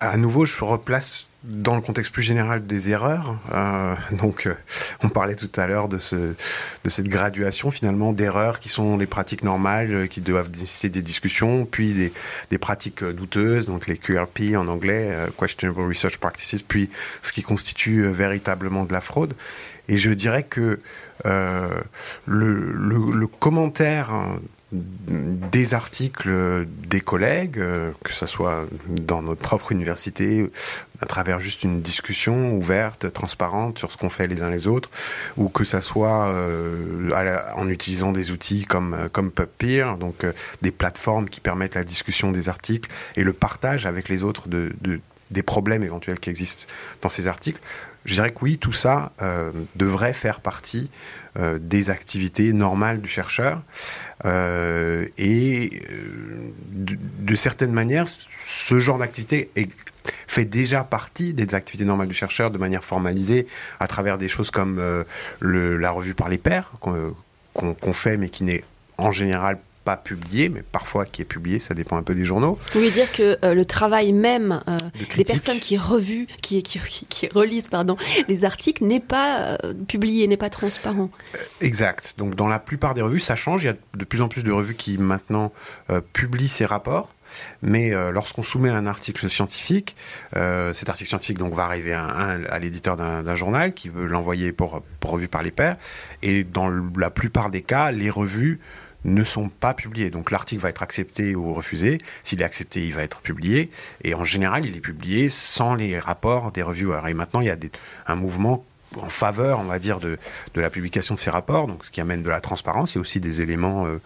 [0.00, 4.54] À nouveau, je replace dans le contexte plus général des erreurs, euh, donc euh,
[5.02, 9.06] on parlait tout à l'heure de, ce, de cette graduation finalement d'erreurs qui sont les
[9.06, 12.12] pratiques normales, euh, qui doivent nécessiter des discussions, puis
[12.50, 16.90] des, pratiques douteuses, donc les QRP en anglais, Questionable Research Practices, puis
[17.22, 19.34] ce qui constitue véritablement de la fraude.
[19.88, 20.80] Et je dirais que
[21.24, 24.10] le, commentaire
[24.72, 27.62] des articles des collègues,
[28.02, 30.50] que ce soit dans notre propre université,
[31.00, 34.90] à travers juste une discussion ouverte, transparente sur ce qu'on fait les uns les autres,
[35.36, 37.10] ou que ça soit euh,
[37.54, 42.32] en utilisant des outils comme comme PubPeer, donc euh, des plateformes qui permettent la discussion
[42.32, 45.00] des articles et le partage avec les autres de, de
[45.30, 46.66] des problèmes éventuels qui existent
[47.02, 47.60] dans ces articles.
[48.04, 50.90] Je dirais que oui, tout ça euh, devrait faire partie
[51.36, 53.62] euh, des activités normales du chercheur.
[54.24, 55.70] Euh, et
[56.72, 59.50] de, de certaines manières, ce genre d'activité
[60.26, 63.46] fait déjà partie des activités normales du chercheur de manière formalisée
[63.80, 65.04] à travers des choses comme euh,
[65.40, 67.12] le, la revue par les pairs qu'on
[67.54, 68.64] qu qu fait mais qui n'est
[68.98, 72.58] en général pas publié, mais parfois qui est publié, ça dépend un peu des journaux.
[72.72, 74.76] Vous voulez dire que euh, le travail même euh,
[75.16, 80.26] des personnes qui, revue, qui, qui, qui, relisent pardon, les articles n'est pas euh, publié,
[80.26, 81.08] n'est pas transparent.
[81.60, 82.16] Exact.
[82.18, 83.62] Donc dans la plupart des revues, ça change.
[83.62, 85.52] Il y a de plus en plus de revues qui maintenant
[86.12, 87.14] publient ces rapports.
[87.62, 89.96] Mais euh, lorsqu'on soumet un article scientifique,
[90.36, 94.06] euh, cet article scientifique donc va arriver à, à, à l'éditeur d'un journal qui veut
[94.06, 95.76] l'envoyer pour, pour revue par les pairs.
[96.22, 98.60] Et dans la plupart des cas, les revues
[99.04, 100.10] ne sont pas publiés.
[100.10, 101.98] Donc l'article va être accepté ou refusé.
[102.22, 103.70] S'il est accepté, il va être publié.
[104.02, 107.08] Et en général, il est publié sans les rapports des reviewers.
[107.08, 107.56] Et maintenant, il y a
[108.06, 108.64] un mouvement
[109.00, 110.18] en faveur, on va dire, de,
[110.54, 113.20] de la publication de ces rapports, donc ce qui amène de la transparence et aussi
[113.20, 114.00] des éléments euh,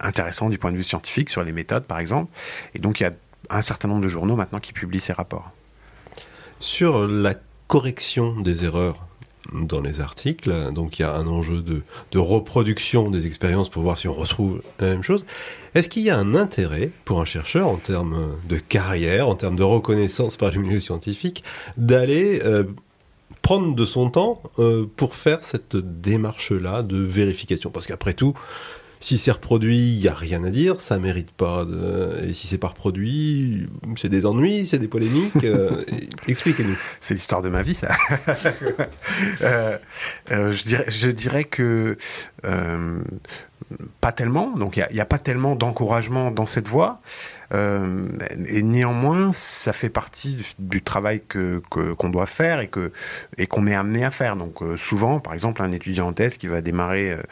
[0.00, 2.30] intéressants du point de vue scientifique sur les méthodes, par exemple.
[2.74, 3.12] Et donc il y a
[3.50, 5.52] un certain nombre de journaux maintenant qui publient ces rapports.
[6.58, 7.34] Sur la
[7.68, 9.05] correction des erreurs
[9.52, 10.52] dans les articles.
[10.72, 11.82] Donc il y a un enjeu de,
[12.18, 15.26] reproduction des expériences pour voir si on retrouve la même chose.
[15.74, 19.56] Est-ce qu'il y a un intérêt pour un chercheur en termes de carrière, en termes
[19.56, 21.44] de reconnaissance par le milieu scientifique,
[21.76, 22.64] d'aller euh,
[23.42, 27.70] prendre de son temps euh, pour faire cette démarche-là de vérification?
[27.70, 28.34] Parce qu'après tout,
[29.00, 32.26] si c'est reproduit, il n'y a rien à dire, ça mérite pas de...
[32.28, 35.44] Et si c'est pas reproduit, c'est des ennuis, c'est des polémiques.
[35.44, 35.82] Euh,
[36.28, 36.76] Expliquez-nous.
[37.00, 37.94] C'est l'histoire de ma vie, ça.
[39.42, 39.78] euh,
[40.30, 41.96] euh, je, dirais, je dirais que
[42.44, 43.02] euh,
[44.00, 47.00] pas tellement, donc il n'y a, a, pas tellement d'encouragement dans cette voie.
[47.52, 48.08] Euh,
[48.48, 52.92] et néanmoins, ça fait partie du, travail que qu'on qu doit faire et que
[53.38, 54.36] et qu'on est amené à faire.
[54.36, 57.22] Donc euh, souvent, par exemple, un étudiant en thèse qui va démarrer euh,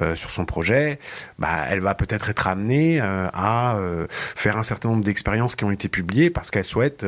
[0.00, 0.98] euh, sur son projet,
[1.38, 5.64] bah, elle va peut-être être amenée euh, à euh, faire un certain nombre d'expériences qui
[5.64, 7.04] ont été publiées parce qu'elle souhaite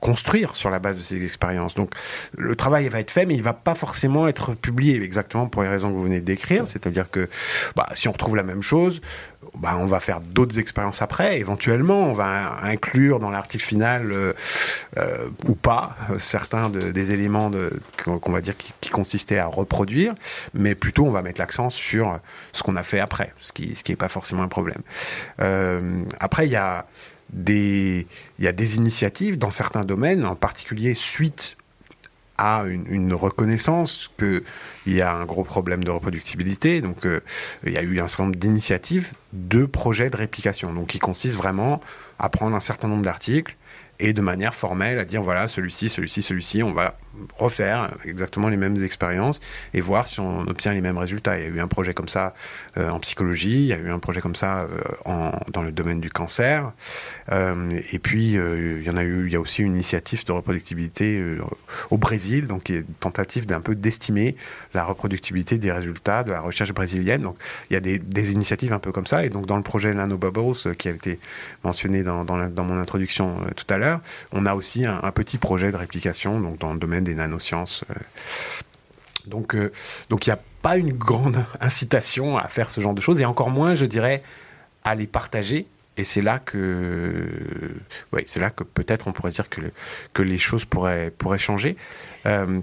[0.00, 1.74] construire sur la base de ces expériences.
[1.74, 1.92] Donc
[2.36, 5.68] le travail va être fait, mais il va pas forcément être publié exactement pour les
[5.68, 6.66] raisons que vous venez de décrire.
[6.66, 7.28] C'est-à-dire que
[7.76, 9.00] bah, si on retrouve la même chose,
[9.58, 11.40] bah, on va faire d'autres expériences après.
[11.40, 14.32] Éventuellement, on va inclure dans l'article final euh,
[14.98, 17.50] euh, ou pas certains de, des éléments
[18.04, 20.14] qu'on va dire qui, qui, consistaient à reproduire,
[20.52, 22.18] mais plutôt on va mettre l'accent sur
[22.52, 24.82] ce qu'on a fait après, ce qui ce qui n'est pas forcément un problème.
[25.40, 26.86] Euh, après, il y a
[27.32, 28.06] des
[28.38, 31.56] il y a des initiatives dans certains domaines, en particulier suite
[32.40, 34.42] à une, une reconnaissance qu'il
[34.86, 36.80] y a un gros problème de reproductibilité.
[36.80, 37.20] Donc, euh,
[37.66, 41.36] il y a eu un certain nombre d'initiatives de projets de réplication, donc qui consistent
[41.36, 41.82] vraiment
[42.18, 43.56] à prendre un certain nombre d'articles
[44.00, 46.96] et de manière formelle à dire voilà celui-ci, celui-ci, celui-ci, on va
[47.38, 49.40] refaire exactement les mêmes expériences
[49.74, 51.38] et voir si on obtient les mêmes résultats.
[51.38, 52.34] Il y a eu un projet comme ça
[52.76, 56.00] euh, en psychologie, il y a eu un projet comme ça euh, dans le domaine
[56.00, 56.72] du cancer,
[57.30, 60.32] euh, et puis il y en a eu, il y a aussi une initiative de
[60.32, 61.22] reproductibilité
[61.90, 64.36] au Brésil, donc une tentative d'un peu d'estimer
[64.74, 67.22] la reproductibilité des résultats de la recherche brésilienne.
[67.22, 67.36] Donc
[67.70, 70.76] il y a des, initiatives un peu comme ça, et donc dans le projet Nanobubbles
[70.78, 71.18] qui a été
[71.64, 73.89] mentionné dans, mon introduction tout à l'heure,
[74.32, 77.84] on a aussi un, petit projet de réplication dans le domaine des nanosciences.
[79.26, 79.72] Donc, euh,
[80.08, 83.24] donc il n'y a pas une grande incitation à faire ce genre de choses, et
[83.24, 84.22] encore moins, je dirais,
[84.84, 85.66] à les partager
[86.00, 87.26] et c'est là que,
[88.24, 91.76] c'est là que peut-être on pourrait dire que, les choses pourraient, pourraient changer.
[92.24, 92.60] Euh,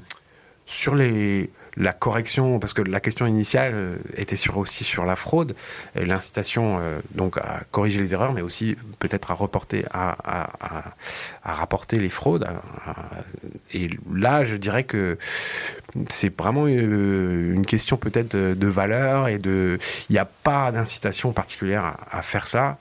[0.68, 5.16] sur les, la correction, parce que la question initiale euh, était sur, aussi sur la
[5.16, 5.56] fraude,
[5.96, 10.84] l'incitation euh, donc à corriger les erreurs, mais aussi peut-être à reporter, à, à, à,
[11.44, 12.48] à, rapporter les fraudes.
[13.74, 15.18] et là, je dirais que
[16.10, 20.72] c'est vraiment euh, une question peut-être de, de, valeur et de, il n'y a pas
[20.72, 22.78] d'incitation particulière à faire ça.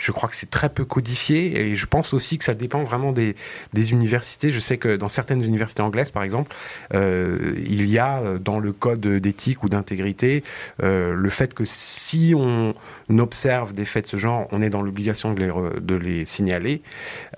[0.00, 3.12] Je crois que c'est très peu codifié et je pense aussi que ça dépend vraiment
[3.12, 3.36] des,
[3.74, 4.50] des universités.
[4.50, 6.56] Je sais que dans certaines universités anglaises, par exemple,
[6.94, 10.42] euh, il y a euh, dans le code d'éthique ou d'intégrité
[10.82, 12.74] euh, le fait que si on
[13.18, 16.80] observe des faits de ce genre, on est dans l'obligation de les, de les signaler.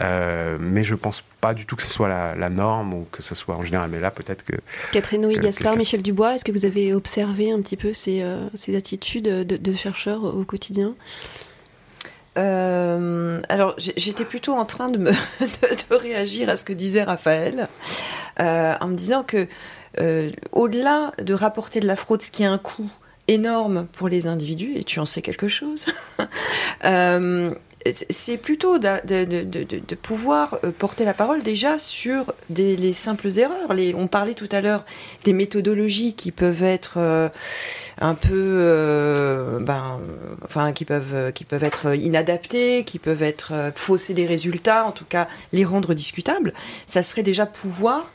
[0.01, 3.23] Euh, mais je pense pas du tout que ce soit la, la, norme ou que
[3.23, 3.91] ce soit en général.
[3.91, 4.55] Mais là, peut-être que.
[4.93, 8.77] Catherine Nouy Gaspard, Michel Dubois, est-ce que vous avez observé un petit peu ces, ces
[8.77, 10.95] attitudes de, de chercheurs au quotidien?
[12.39, 15.11] Euh, alors j'étais plutôt en train de, me,
[15.91, 17.68] réagir à ce que disait Raphaël
[18.41, 19.47] euh, en me disant que
[20.01, 22.89] euh, au-delà de rapporter de la fraude, ce qui a un coût
[23.28, 25.87] énorme pour les individus, et tu en sais quelque chose,
[27.87, 33.72] c'est plutôt de, pouvoir euh, porter la parole déjà sur les simples erreurs.
[33.97, 34.85] On parlait tout à l'heure
[35.24, 37.28] des méthodologies qui peuvent être euh,
[38.01, 40.01] un peu, euh, ben,
[40.45, 44.93] enfin, qui peuvent, qui peuvent être inadaptées, qui peuvent être euh, fausser des résultats, en
[44.93, 46.53] tout cas les rendre discutables.
[46.87, 48.12] Ça serait déjà pouvoir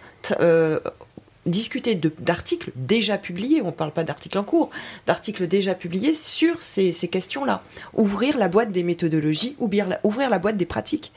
[1.47, 4.69] discuter d'articles déjà publiés, on ne parle pas d'articles en cours,
[5.05, 7.63] d'articles déjà publiés sur ces, ces questions-là.
[7.93, 11.11] Ouvrir la boîte des méthodologies, ouvrir la, ouvrir la boîte des pratiques.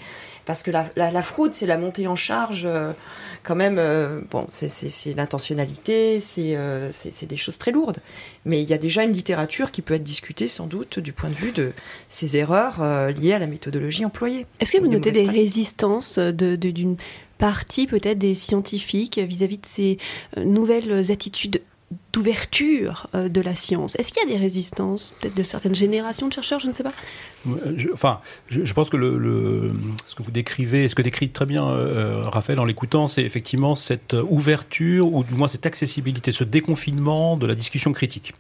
[0.47, 2.93] Parce que la, la, la fraude, c'est la montée en charge, euh,
[3.43, 7.99] quand même, euh, bon, c'est l'intentionnalité, euh, c'est des choses très lourdes.
[8.47, 11.31] Mais il y a déjà une littérature qui peut être discutée, sans doute, du point
[11.31, 11.72] de vue de
[12.09, 14.47] ces erreurs liées à la méthodologie employée.
[14.61, 15.41] Est-ce que vous notez des pratiques.
[15.41, 16.97] résistances d'une de,
[17.41, 19.99] partie peut-être des scientifiques vis-à-vis -vis de ces
[20.45, 21.62] nouvelles attitudes
[22.12, 23.97] d'ouverture de la science.
[23.97, 26.82] Est-ce qu'il y a des résistances, peut-être de certaines générations de chercheurs, je ne sais
[26.82, 26.93] pas?
[27.76, 28.20] Je, enfin,
[28.51, 32.66] je, pense que ce que vous décrivez, ce que décrit très bien euh, Raphaël en
[32.66, 37.93] l'écoutant, c'est effectivement cette ouverture ou du moins cette accessibilité, ce déconfinement de la discussion
[37.93, 38.34] critique.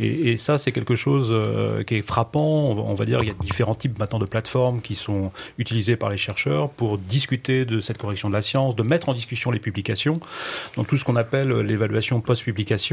[0.00, 2.40] Et, ça, c'est quelque chose euh, qui est frappant.
[2.40, 6.08] On, va dire, il y a différents types maintenant de plateformes qui sont utilisées par
[6.08, 9.60] les chercheurs pour discuter de cette correction de la science, de mettre en discussion les
[9.60, 10.18] publications,
[10.76, 12.89] donc tout ce qu'on appelle l'évaluation post-publication.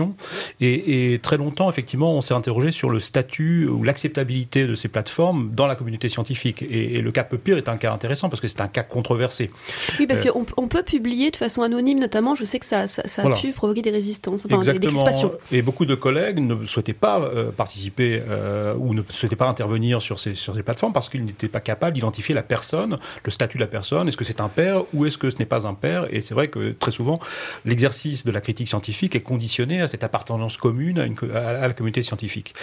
[0.59, 4.87] Et, et très longtemps, effectivement, on s'est interrogé sur le statut ou l'acceptabilité de ces
[4.87, 6.61] plateformes dans la communauté scientifique.
[6.61, 9.51] Et, et, le cas Pupir est un cas intéressant parce que c'est un cas controversé.
[9.99, 12.35] Oui, parce euh, qu'on on peut publier de façon anonyme, notamment.
[12.35, 13.41] Je sais que ça, ça, ça a voilà.
[13.41, 15.31] pu provoquer des résistances, enfin, des, des crispations.
[15.51, 20.01] Et beaucoup de collègues ne souhaitaient pas euh, participer euh, ou ne souhaitaient pas intervenir
[20.01, 23.57] sur ces, sur ces plateformes parce qu'ils n'étaient pas capables d'identifier la personne, le statut
[23.57, 24.07] de la personne.
[24.07, 26.07] Est-ce que c'est un père ou est-ce que ce n'est pas un père?
[26.11, 27.19] Et c'est vrai que très souvent,
[27.65, 31.73] l'exercice de la critique scientifique est conditionné à cette appartenance commune à, une, à, la
[31.73, 32.53] communauté scientifique.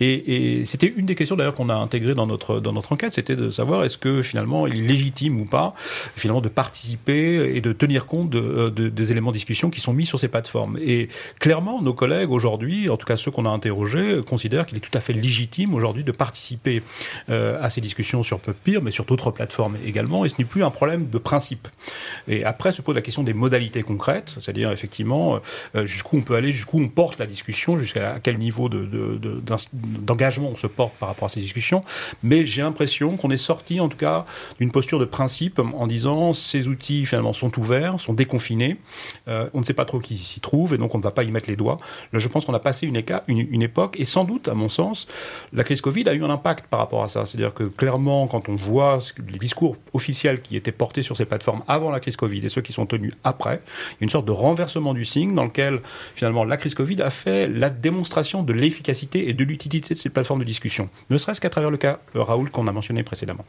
[0.00, 3.36] Et, c'était une des questions d'ailleurs qu'on a intégrées dans notre, dans notre enquête, c'était
[3.36, 5.74] de savoir est-ce que finalement il est légitime ou pas
[6.16, 9.92] finalement de participer et de tenir compte de, de, des éléments de discussion qui sont
[9.92, 10.78] mis sur ces plateformes.
[10.80, 11.08] Et
[11.38, 14.96] clairement, nos collègues aujourd'hui, en tout cas ceux qu'on a interrogés, considèrent qu'il est tout
[14.96, 16.82] à fait légitime aujourd'hui de participer
[17.30, 20.24] euh, à ces discussions sur PubPeer, mais sur d'autres plateformes également.
[20.24, 21.68] Et ce n'est plus un problème de principe.
[22.26, 25.40] Et après se pose la question des modalités concrètes, c'est-à-dire effectivement
[25.74, 30.50] euh, jusqu'où on peut aller, jusqu'où on porte la discussion, jusqu'à quel niveau d'engagement de,
[30.50, 31.84] de, on se porte par rapport à ces discussions
[32.22, 34.26] mais j'ai l'impression qu'on est sorti en tout cas
[34.58, 38.76] d'une posture de principe en disant ces outils finalement sont ouverts, sont déconfinés,
[39.28, 41.24] euh, on ne sait pas trop qui s'y trouve et donc on ne va pas
[41.24, 41.78] y mettre les doigts.
[42.12, 45.08] Là, je pense qu'on a passé une, époque et sans doute, à mon sens,
[45.52, 47.24] la crise Covid a eu un impact par rapport à ça.
[47.26, 48.98] C'est-à-dire que clairement, quand on voit
[49.30, 52.60] les discours officiels qui étaient portés sur ces plateformes avant la crise Covid et ceux
[52.60, 53.62] qui sont tenus après,
[53.92, 55.80] il y a une sorte de renversement du signe dans lequel
[56.14, 60.10] finalement la crise Covid a fait la démonstration de l'efficacité et de l'utilité de ces
[60.10, 63.44] plateformes de discussion, ne serait-ce qu'à travers le cas Raoul qu'on a mentionné précédemment.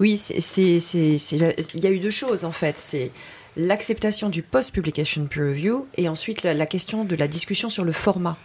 [0.00, 2.78] Oui, il y a eu deux choses en fait.
[2.78, 3.10] C'est
[3.56, 8.36] l'acceptation du post-publication peer review et ensuite la, question de la discussion sur le format.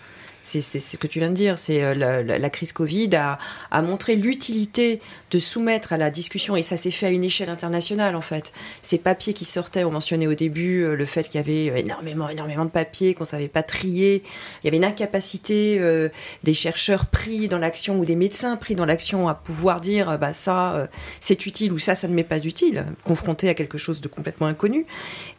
[0.44, 1.58] C'est ce que tu viens de dire.
[1.58, 3.40] C'est euh, la, crise Covid a,
[3.72, 5.00] a montré l'utilité
[5.32, 8.54] de soumettre à la discussion, et ça s'est fait à une échelle internationale en fait.
[8.82, 12.30] Ces papiers qui sortaient, on mentionnait au début euh, le fait qu'il y avait énormément,
[12.30, 14.22] énormément de papiers, qu'on savait pas trier.
[14.62, 16.10] Il y avait une incapacité euh,
[16.44, 20.34] des chercheurs pris dans l'action ou des médecins pris dans l'action à pouvoir dire bah
[20.34, 20.88] ça euh,
[21.20, 24.48] c'est utile ou ça ça ne m'est pas utile, confronté à quelque chose de complètement
[24.48, 24.86] inconnu.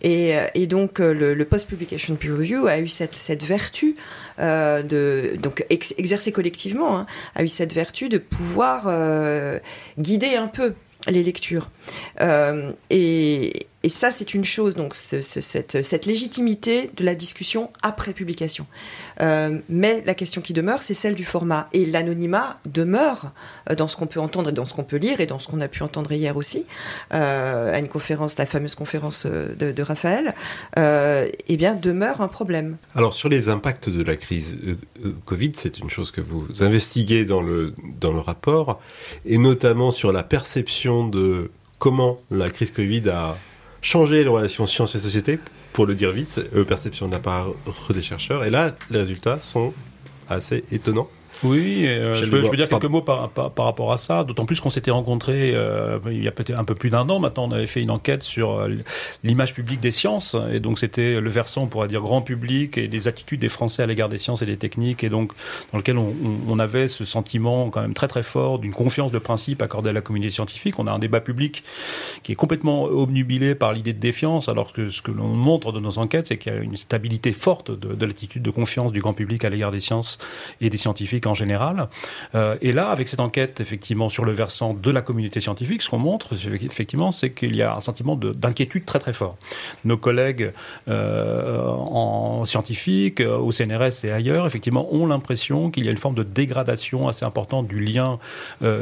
[0.03, 3.97] Et, et donc le, le post-publication peer review a eu cette, cette vertu
[4.39, 8.89] euh, de donc exercer collectivement hein, a eu cette vertu de pouvoir
[9.99, 10.75] guider un peu
[11.09, 11.71] les lectures.
[12.91, 18.67] et, et ça, c'est une chose, donc cette, légitimité de la discussion après publication.
[19.21, 21.69] Euh, mais la question qui demeure, c'est celle du format.
[21.75, 23.33] Et l'anonymat demeure
[23.69, 25.49] euh, dans ce qu'on peut entendre et dans ce qu'on peut lire et dans ce
[25.49, 26.65] qu'on a pu entendre hier aussi,
[27.13, 30.35] euh, à une conférence, la fameuse conférence de, Raphaël,
[30.79, 32.79] eh bien, demeure un problème.
[32.95, 34.57] Alors, sur les impacts de la crise
[35.27, 38.81] Covid, c'est une chose que vous investiguez dans le, dans le rapport,
[39.27, 43.37] et notamment sur la perception de comment la crise Covid a
[43.85, 45.39] changer les relations sciences et société,
[45.75, 47.49] pour le dire vite, euh, perception de la part
[47.93, 48.45] des chercheurs.
[48.45, 49.73] Et là, les résultats sont
[50.29, 51.09] assez étonnants.
[51.45, 54.71] Oui, euh, je, peux, dire quelques mots par, par, rapport à ça, d'autant plus qu'on
[54.71, 57.67] s'était rencontrés euh, il y a peut-être un peu plus d'un an maintenant, on avait
[57.67, 58.69] fait une enquête sur euh,
[59.23, 62.87] l'image publique des sciences, et donc c'était le versant, on pourrait dire, grand public, et
[62.87, 65.33] les attitudes des Français à l'égard des sciences et des techniques, et donc
[65.73, 66.15] dans lequel on,
[66.49, 69.93] on, avait ce sentiment quand même très très fort d'une confiance de principe accordée à
[69.93, 70.79] la communauté scientifique.
[70.79, 71.63] On a un débat public
[72.23, 75.81] qui est complètement obnubilé par l'idée de défiance, alors que ce que l'on montre dans
[75.81, 79.01] nos enquêtes, c'est qu'il y a une stabilité forte de, de l'attitude de confiance du
[79.01, 80.19] grand public à l'égard des sciences
[80.61, 81.89] et des scientifiques en général.
[82.35, 85.91] Euh, et là, avec cette enquête, effectivement, sur le versant de la communauté scientifique, ce
[85.91, 89.37] qu'on montre, effectivement, c'est qu'il y a un sentiment d'inquiétude très très fort.
[89.85, 90.53] Nos collègues
[90.89, 95.99] euh, en scientifique, euh, au CNRS et ailleurs, effectivement, ont l'impression qu'il y a une
[95.99, 98.19] forme de dégradation assez importante du lien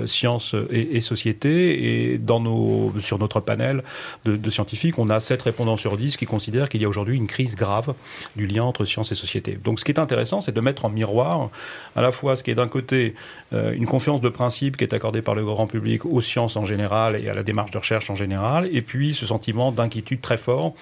[0.07, 2.13] science et, société.
[2.13, 3.83] Et dans nos, sur notre panel
[4.25, 7.17] de, de scientifiques, on a 7 répondants sur 10 qui considèrent qu'il y a aujourd'hui
[7.17, 7.95] une crise grave
[8.37, 9.59] du lien entre science et société.
[9.63, 11.51] Donc ce qui est intéressant, c'est de mettre en miroir
[11.97, 13.15] à la fois ce qui est d'un côté
[13.53, 16.65] euh, une confiance de principe qui est accordée par le grand public aux sciences en
[16.65, 20.37] général et à la démarche de recherche en général, et puis ce sentiment d'inquiétude très
[20.37, 20.75] fort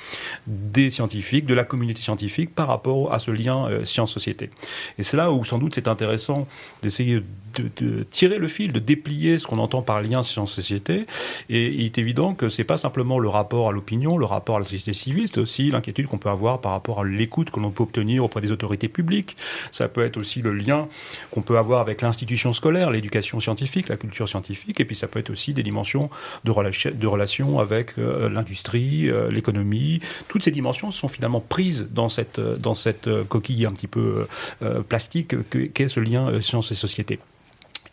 [0.47, 4.51] des scientifiques, de la communauté scientifique par rapport à ce lien euh, science-société.
[4.99, 6.47] Et c'est là où sans doute c'est intéressant
[6.83, 7.23] d'essayer
[7.55, 11.07] de, tirer le fil, de déplier ce qu'on entend par lien science-société.
[11.49, 14.59] Et il est évident que c'est pas simplement le rapport à l'opinion, le rapport à
[14.61, 17.71] la société civile, c'est aussi l'inquiétude qu'on peut avoir par rapport à l'écoute que l'on
[17.71, 19.37] peut obtenir auprès des autorités publiques.
[19.71, 20.89] Ça peut être aussi le lien
[21.31, 25.19] qu'on peut avoir avec l'institution scolaire, l'éducation scientifique, la culture scientifique, et puis ça peut
[25.19, 26.11] être aussi des dimensions
[26.45, 26.53] de,
[26.91, 30.01] de relations avec euh, l'industrie, euh, l'économie.
[30.29, 34.27] Toutes ces dimensions sont finalement prises dans cette, dans cette coquille un petit peu
[34.63, 35.35] euh, plastique
[35.75, 37.19] qu'est ce lien science et société.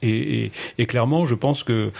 [0.01, 0.51] Et,
[0.87, 1.91] clairement, je pense que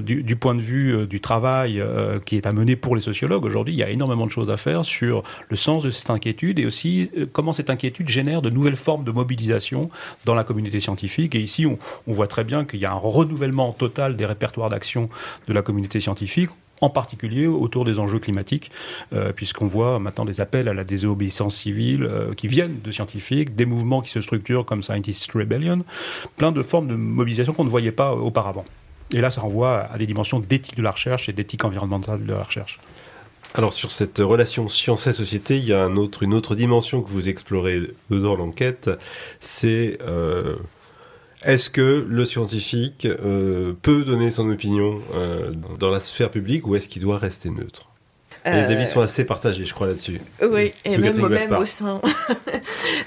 [0.00, 1.82] du, point de vue du travail
[2.24, 4.56] qui est à mener pour les sociologues aujourd'hui, il y a énormément de choses à
[4.56, 8.76] faire sur le sens de cette inquiétude et aussi comment cette inquiétude génère de nouvelles
[8.76, 9.90] formes de mobilisation
[10.24, 11.34] dans la communauté scientifique.
[11.34, 14.70] Et ici, on, on voit très bien qu'il y a un renouvellement total des répertoires
[14.70, 15.08] d'action
[15.46, 16.50] de la communauté scientifique
[16.80, 18.70] en particulier autour des enjeux climatiques,
[19.12, 23.56] euh, puisqu'on voit maintenant des appels à la désobéissance civile euh, qui viennent de scientifiques,
[23.56, 25.84] des mouvements qui se structurent comme Scientist Rebellion,
[26.36, 28.64] plein de formes de mobilisation qu'on ne voyait pas auparavant.
[29.12, 32.32] Et là, ça renvoie à des dimensions d'éthique de la recherche et d'éthique environnementale de
[32.32, 32.78] la recherche.
[33.54, 37.28] Alors sur cette relation science et société, il y a une autre dimension que vous
[37.28, 38.90] explorez dans l'enquête,
[39.40, 40.56] c'est euh,
[41.44, 46.74] est-ce que le scientifique euh, peut donner son opinion euh, dans la sphère publique ou
[46.74, 47.84] est-ce qu'il doit rester neutre?
[48.44, 50.20] Les euh, avis sont assez partagés, je crois, là-dessus.
[50.42, 52.00] Oui, et même, même au sein.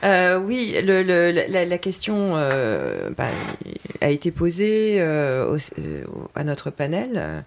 [0.46, 2.34] oui, la, question
[3.18, 3.28] bah,
[4.02, 7.44] a été posée à notre panel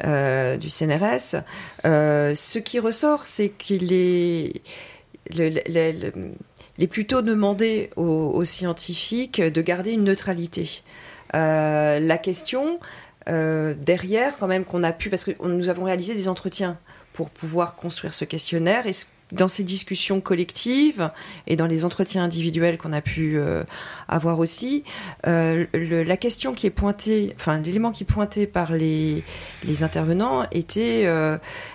[0.00, 1.42] du CNRS.
[1.84, 4.60] ce qui ressort, c'est qu'il est.
[5.34, 6.12] Le,
[6.78, 10.82] il est plutôt demandé aux, scientifiques de garder une neutralité.
[11.34, 12.78] Euh, la question
[13.28, 16.78] euh, derrière, quand même, qu'on a pu, parce que nous avons réalisé des entretiens
[17.12, 18.92] pour pouvoir construire ce questionnaire, et
[19.32, 21.10] dans ces discussions collectives
[21.46, 23.64] et dans les entretiens individuels qu'on a pu euh,
[24.06, 24.84] avoir aussi,
[25.24, 29.24] la question qui est pointée, enfin l'élément qui est pointé par les,
[29.64, 31.08] les intervenants était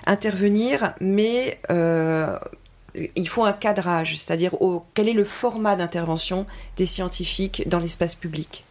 [0.05, 1.59] intervenir, mais
[3.15, 4.55] il faut un cadrage, c'est-à-dire
[4.93, 6.45] quel est le format d'intervention
[6.77, 8.63] des scientifiques dans l'espace public.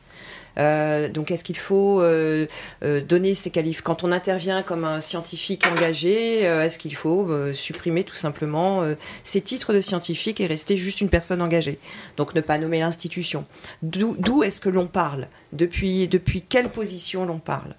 [0.59, 2.47] Euh, donc, est-ce qu'il faut euh,
[2.83, 8.05] euh, donner ces qualifs Quand on intervient comme un scientifique engagé, est-ce qu'il faut supprimer
[8.05, 8.83] tout simplement
[9.23, 11.79] ces titres de scientifique et rester juste une personne engagée?
[12.17, 13.45] Donc, ne pas nommer l'institution.
[13.83, 15.29] D'où est-ce que l'on parle?
[15.53, 17.75] Depuis, depuis quelle position l'on parle?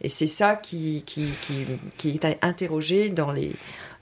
[0.00, 1.28] Et c'est ça qui, qui,
[1.96, 3.52] qui, est interrogé dans les,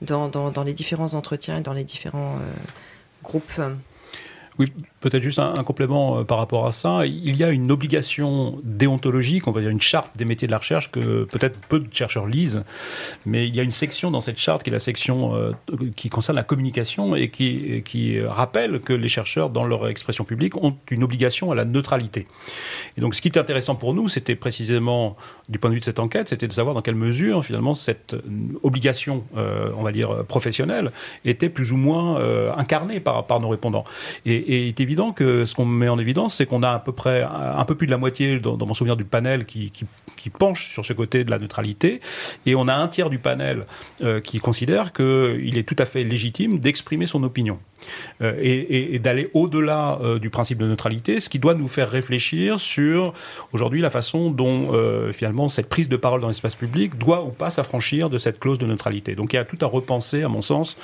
[0.03, 2.53] dans, dans, les différents entretiens et dans les différents euh,
[3.23, 3.61] groupes
[4.59, 7.07] Oui, peut-être juste un, complément euh, par rapport à ça.
[7.07, 10.59] Il y a une obligation déontologique, on va dire une charte des métiers de la
[10.59, 12.63] recherche que peut-être peu de chercheurs lisent,
[13.25, 15.53] mais il y a une section dans cette charte qui est la section euh,
[15.97, 20.77] qui concerne la communication et qui, rappelle que les chercheurs, dans leur expression publique, ont
[20.91, 22.27] une obligation à la neutralité.
[22.97, 25.17] Et donc, ce qui est intéressant pour nous, c'était précisément,
[25.49, 28.17] du point de vue de cette enquête, c'était de savoir dans quelle mesure, finalement, cette
[28.63, 30.93] obligation, on va dire, professionnelle,
[31.25, 32.21] était plus ou moins
[32.57, 33.85] incarnée par, par nos répondants.
[34.27, 36.79] Et, et, il est évident que ce qu'on met en évidence, c'est qu'on a à
[36.79, 39.87] peu près un peu plus de la moitié, dans, mon souvenir du panel, qui, qui,
[40.31, 42.01] penche sur ce côté de la neutralité,
[42.47, 43.67] et on a un tiers du panel
[44.03, 47.59] euh, qui considère qu'il est tout à fait légitime d'exprimer son opinion.
[48.21, 52.61] Euh, et, d'aller au-delà euh, du principe de neutralité, ce qui doit nous faire réfléchir
[52.61, 53.15] sur
[53.53, 57.31] aujourd'hui la façon dont euh, finalement cette prise de parole dans l'espace public doit ou
[57.31, 59.15] pas s'affranchir de cette clause de neutralité.
[59.15, 60.77] Donc il y a tout à repenser, à mon sens,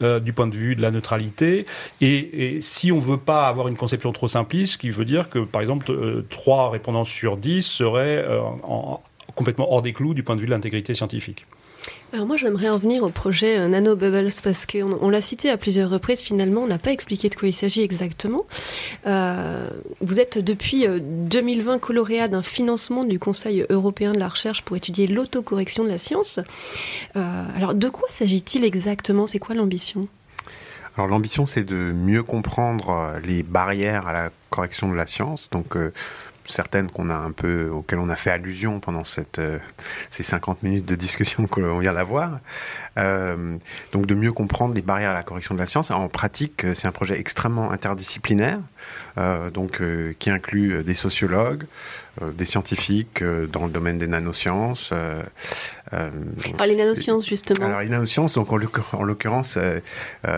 [0.00, 1.66] du point de vue de la neutralité.
[2.00, 5.60] Et, si on veut pas avoir une conception trop simpliste, qui veut dire que par
[5.60, 5.92] exemple
[6.30, 8.24] trois répondants sur 10 seraient
[9.36, 11.46] complètement hors des clous du point de vue de l'intégrité scientifique.
[12.12, 15.50] Alors moi j'aimerais en venir au projet euh, Nano Bubbles parce qu'on on, l'a cité
[15.50, 18.46] à plusieurs reprises, finalement on n'a pas expliqué de quoi il s'agit exactement.
[19.06, 19.68] Euh,
[20.00, 24.76] vous êtes depuis 2020 euh, coloréat d'un financement du Conseil européen de la recherche pour
[24.76, 26.40] étudier l'autocorrection de la science.
[27.14, 29.26] alors de quoi s'agit-il exactement?
[29.26, 30.08] C'est quoi l'ambition?
[30.96, 35.50] Alors l'ambition, c'est de mieux comprendre les barrières à la correction de la science.
[35.50, 35.76] Donc
[36.48, 39.02] certaines qu'on a un peu, auxquelles on a fait allusion pendant
[39.38, 39.58] euh,
[40.10, 42.38] ces 50 minutes de discussion qu'on vient d'avoir.
[42.98, 43.56] Euh,
[43.92, 45.90] donc de mieux comprendre les barrières à la correction de la science.
[45.90, 48.60] En pratique, euh, c'est un projet extrêmement interdisciplinaire,
[49.52, 49.80] donc
[50.18, 51.64] qui inclut des sociologues,
[52.36, 54.92] des scientifiques dans le domaine des nanosciences.
[55.92, 57.66] alors les nanosciences justement.
[57.66, 59.58] Alors les nanosciences, donc en l'occurrence,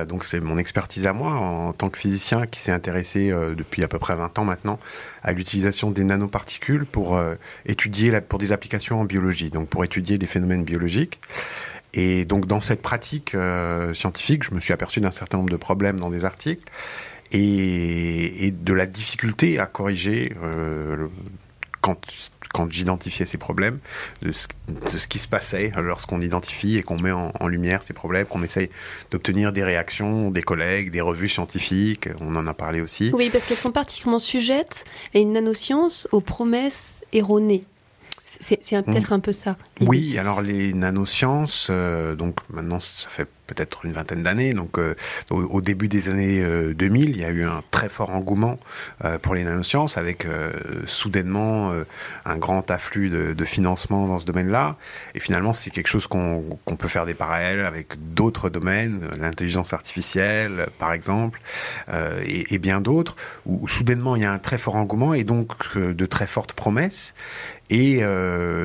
[0.08, 3.88] donc c'est mon expertise à moi en tant que physicien qui s'est intéressé depuis à
[3.88, 4.78] peu près 20 ans maintenant
[5.22, 7.20] à l'utilisation des nanoparticules pour
[7.66, 11.20] étudier la, pour des applications en biologie, donc pour étudier des phénomènes biologiques.
[11.94, 15.56] Et donc dans cette pratique euh, scientifique, je me suis aperçu d'un certain nombre de
[15.56, 16.70] problèmes dans des articles
[17.32, 21.08] et, et de la difficulté à corriger euh,
[21.80, 22.00] quand,
[22.52, 23.78] quand j'identifiais ces problèmes,
[24.22, 24.48] de ce,
[24.92, 28.26] de ce, qui se passait lorsqu'on identifie et qu'on met en, en, lumière ces problèmes,
[28.26, 28.70] qu'on essaye
[29.10, 33.10] d'obtenir des réactions des collègues, des revues scientifiques, on en a parlé aussi.
[33.14, 37.64] Oui, parce qu'elles sont particulièrement sujettes à une nanoscience aux promesses erronées.
[38.40, 39.56] C'est peut-être un peu ça.
[39.80, 44.52] Oui, alors les nanosciences, euh, donc maintenant ça fait peut-être une vingtaine d'années.
[44.52, 44.94] Donc, euh,
[45.30, 46.44] au, début des années
[46.74, 48.58] 2000, euh, il y a eu un très fort engouement
[49.04, 50.26] euh, pour les nanosciences, avec
[50.86, 51.72] soudainement
[52.24, 54.76] un grand afflux de, de, financement dans ce domaine-là.
[55.14, 60.68] Et finalement, c'est quelque chose qu'on peut faire des parallèles avec d'autres domaines, l'intelligence artificielle,
[60.78, 61.40] par exemple,
[62.24, 65.24] et, et, bien d'autres, où, où, soudainement il y a un très fort engouement et
[65.24, 67.14] donc de très fortes promesses.
[67.70, 68.00] Et,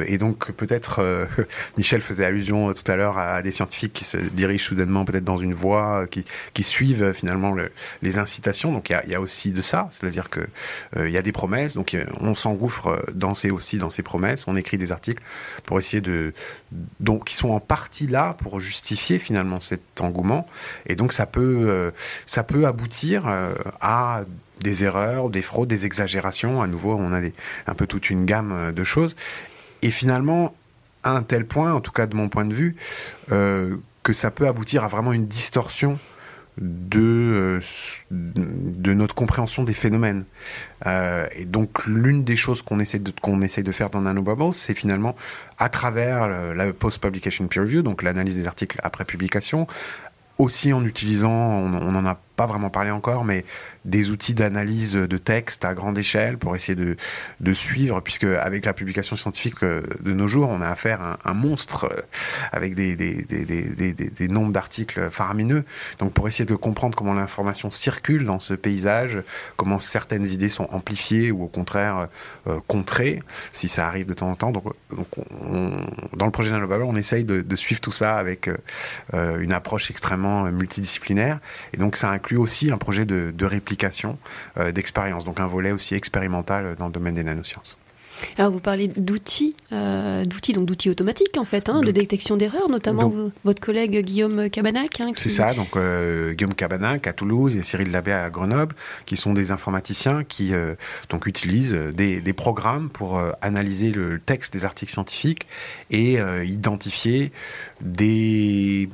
[0.07, 1.01] et donc peut-être
[1.77, 5.37] Michel faisait allusion tout à l'heure à des scientifiques qui se dirigent soudainement peut-être dans
[5.37, 7.55] une voie euh, qui, qui suivent euh, finalement
[8.01, 8.71] les incitations.
[8.71, 10.41] Donc il y a, y a, aussi de ça, c'est-à-dire que
[10.97, 14.45] euh, il y a des promesses, donc on s'engouffre dans ces aussi dans ces promesses.
[14.47, 15.23] On écrit des articles
[15.65, 16.33] pour essayer de
[16.99, 20.47] donc qui sont en partie là pour justifier finalement cet engouement.
[20.87, 21.91] Et donc ça peut
[22.25, 23.27] ça peut aboutir
[23.81, 24.23] à
[24.61, 26.61] des erreurs, des fraudes, des exagérations.
[26.61, 27.19] À nouveau, on a
[27.67, 29.15] un peu toute une gamme de choses.
[29.81, 30.55] Et finalement,
[31.03, 32.75] à un tel point, en tout cas de mon point de vue,
[33.31, 35.99] euh, que ça peut aboutir à vraiment une distorsion
[36.57, 40.25] de, euh, notre compréhension des phénomènes.
[40.85, 45.15] Euh, et donc l'une des choses qu'on essaie de faire dans NanoBubbles, c'est finalement
[45.57, 49.67] à travers la post-publication peer review, donc l'analyse des articles après publication,
[50.37, 53.45] aussi en utilisant, on n'en a pas vraiment parlé encore, mais
[53.85, 56.95] des outils d'analyse de texte à grande échelle pour essayer de,
[57.39, 61.17] de suivre, puisque avec la publication scientifique euh, de nos jours, on a affaire à
[61.25, 62.01] un, monstre euh,
[62.51, 65.65] avec des, des, des, des, nombres d'articles faramineux.
[65.99, 69.21] Donc pour essayer de comprendre comment l'information circule dans ce paysage,
[69.57, 72.07] comment certaines idées sont amplifiées ou au contraire
[72.47, 73.21] euh, contrées,
[73.51, 74.51] si ça arrive de temps en temps.
[74.51, 74.65] Donc,
[74.95, 78.49] donc on, dans le projet NanoBabel, on essaye de, suivre tout ça avec
[79.13, 81.39] une approche extrêmement multidisciplinaire.
[81.73, 83.83] Et donc ça inclut aussi un projet de, de réplique
[84.57, 87.77] euh, d'expérience, donc un volet aussi expérimental dans le domaine des nanosciences.
[88.37, 92.69] Alors vous parlez d'outils, euh, d'outils donc d'outils automatiques en fait, hein, de détection d'erreurs,
[92.69, 93.11] notamment
[93.43, 95.01] votre collègue Guillaume Cabanac.
[95.01, 99.17] Hein, C'est ça, donc euh, Guillaume Cabanac à Toulouse et Cyril Labbé à Grenoble, qui
[99.17, 100.53] sont des informaticiens qui
[101.09, 105.47] donc utilisent des, des, programmes pour analyser le texte des articles scientifiques
[105.91, 107.33] et identifier
[107.81, 108.87] des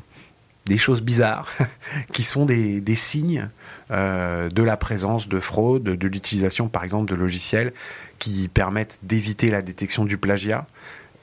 [0.70, 1.52] des choses bizarres
[2.14, 3.50] qui sont des, signes
[3.92, 7.74] euh, de la présence de fraude, de l'utilisation par exemple de logiciels
[8.20, 10.68] qui permettent d'éviter la détection du plagiat,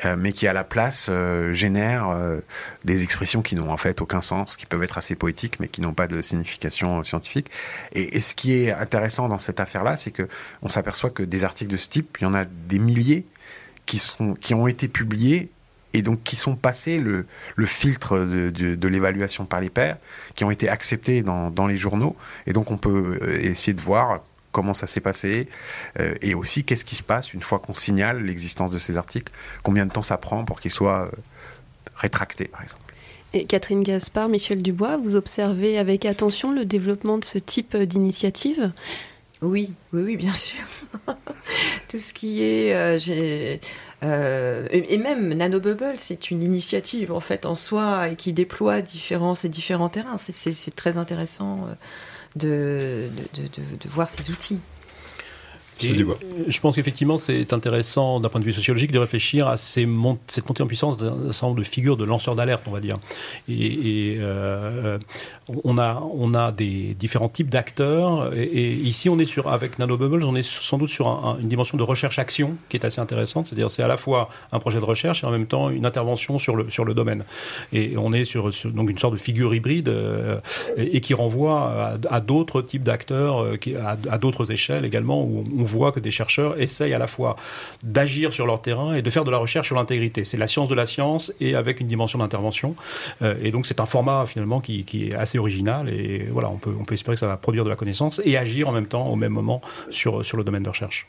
[0.04, 2.08] euh, mais qui à la place euh, génèrent
[2.84, 5.80] des expressions qui n'ont en fait aucun sens, qui peuvent être assez poétiques, mais qui
[5.80, 7.50] n'ont pas de signification scientifique.
[7.92, 10.28] Et, et, ce qui est intéressant dans cette affaire-là, c'est que
[10.60, 13.24] on s'aperçoit que des articles de ce type, il y en a des milliers
[13.86, 15.50] qui sont qui ont été publiés
[15.96, 17.26] et donc qui sont passés le,
[17.64, 19.96] filtre de, l'évaluation par les pairs,
[20.34, 22.14] qui ont été acceptés dans, les journaux.
[22.46, 24.20] Et donc on peut essayer de voir
[24.52, 25.48] comment ça s'est passé
[25.98, 29.32] euh, et aussi qu'est-ce qui se passe une fois qu'on signale l'existence de ces articles,
[29.62, 31.16] combien de temps ça prend pour qu'ils soient euh,
[31.94, 32.82] rétractés par exemple.
[33.32, 38.72] Et Catherine Gaspard, Michel Dubois, vous observez avec attention le développement de ce type d'initiative?
[39.42, 40.64] Oui, oui, oui, bien sûr.
[41.88, 43.56] Tout ce qui est, euh,
[44.02, 49.34] euh, et même Nanobubble, c'est une initiative en fait en soi et qui déploie différents,
[49.34, 50.16] ces différents terrains.
[50.16, 51.66] C'est très intéressant
[52.34, 54.60] de, de, de voir ces outils.
[55.80, 60.18] Je pense qu'effectivement, c'est intéressant d'un point de vue sociologique de réfléchir à ces mont
[60.26, 62.98] cette montée en puissance d'un certain nombre de figures de lanceurs d'alerte, on va dire.
[63.48, 64.98] Et, et euh,
[65.64, 68.34] on a on a des différents types d'acteurs.
[68.34, 71.40] Et, et, ici, on est sur avec NanoBubbles, on est sans doute sur un, un,
[71.40, 73.46] une dimension de recherche-action qui est assez intéressante.
[73.46, 76.38] C'est-à-dire, c'est à la fois un projet de recherche et en même temps une intervention
[76.38, 77.24] sur le sur le domaine.
[77.72, 80.40] Et on est sur, sur donc une sorte de figure hybride euh,
[80.78, 85.22] et, et, qui renvoie à, à d'autres types d'acteurs, euh, à, à d'autres échelles également
[85.22, 87.36] où on voit que des chercheurs essayent à la fois
[87.84, 90.24] d'agir sur leur terrain et de faire de la recherche sur l'intégrité.
[90.24, 92.74] C'est la science de la science et avec une dimension d'intervention.
[93.22, 96.56] Euh, et donc c'est un format finalement qui, qui, est assez original et voilà, on
[96.56, 98.86] peut, on peut espérer que ça va produire de la connaissance et agir en même
[98.86, 99.60] temps, au même moment,
[99.90, 101.06] sur, sur le domaine de recherche.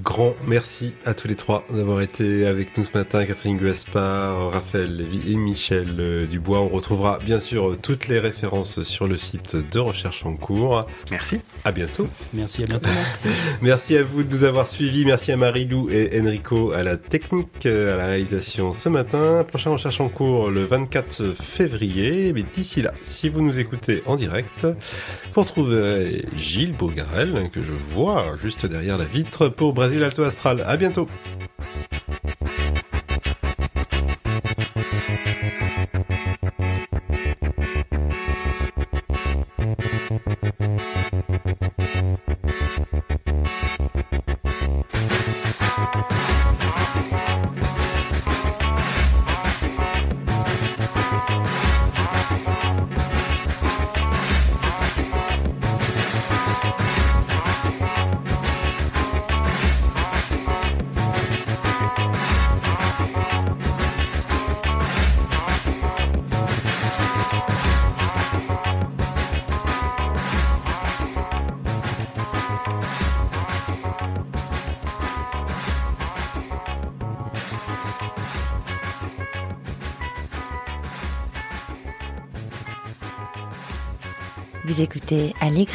[0.00, 4.96] Grand merci à tous les trois d'avoir été avec nous ce matin, Catherine Gaspard, Raphaël
[4.96, 6.60] Lévy et Michel Dubois.
[6.60, 10.86] On retrouvera bien sûr toutes les références sur le site de Recherche en cours.
[11.10, 11.40] Merci.
[11.64, 12.08] À bientôt.
[12.32, 12.88] Merci, à bientôt.
[12.94, 13.28] Merci.
[13.60, 15.04] merci à vous de nous avoir suivis.
[15.04, 19.44] Merci à Marie-Lou et Enrico à la technique, à la réalisation ce matin.
[19.46, 22.32] Prochain Recherche en cours le 24 février.
[22.32, 24.66] Mais d'ici là, si vous nous écoutez en direct,
[25.34, 30.62] vous retrouverez Gilles Beaugarel, que je vois juste derrière la vitre pour Brasil Alto Astral.
[30.64, 31.08] À bientôt.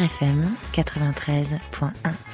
[0.07, 2.26] FM 93.1.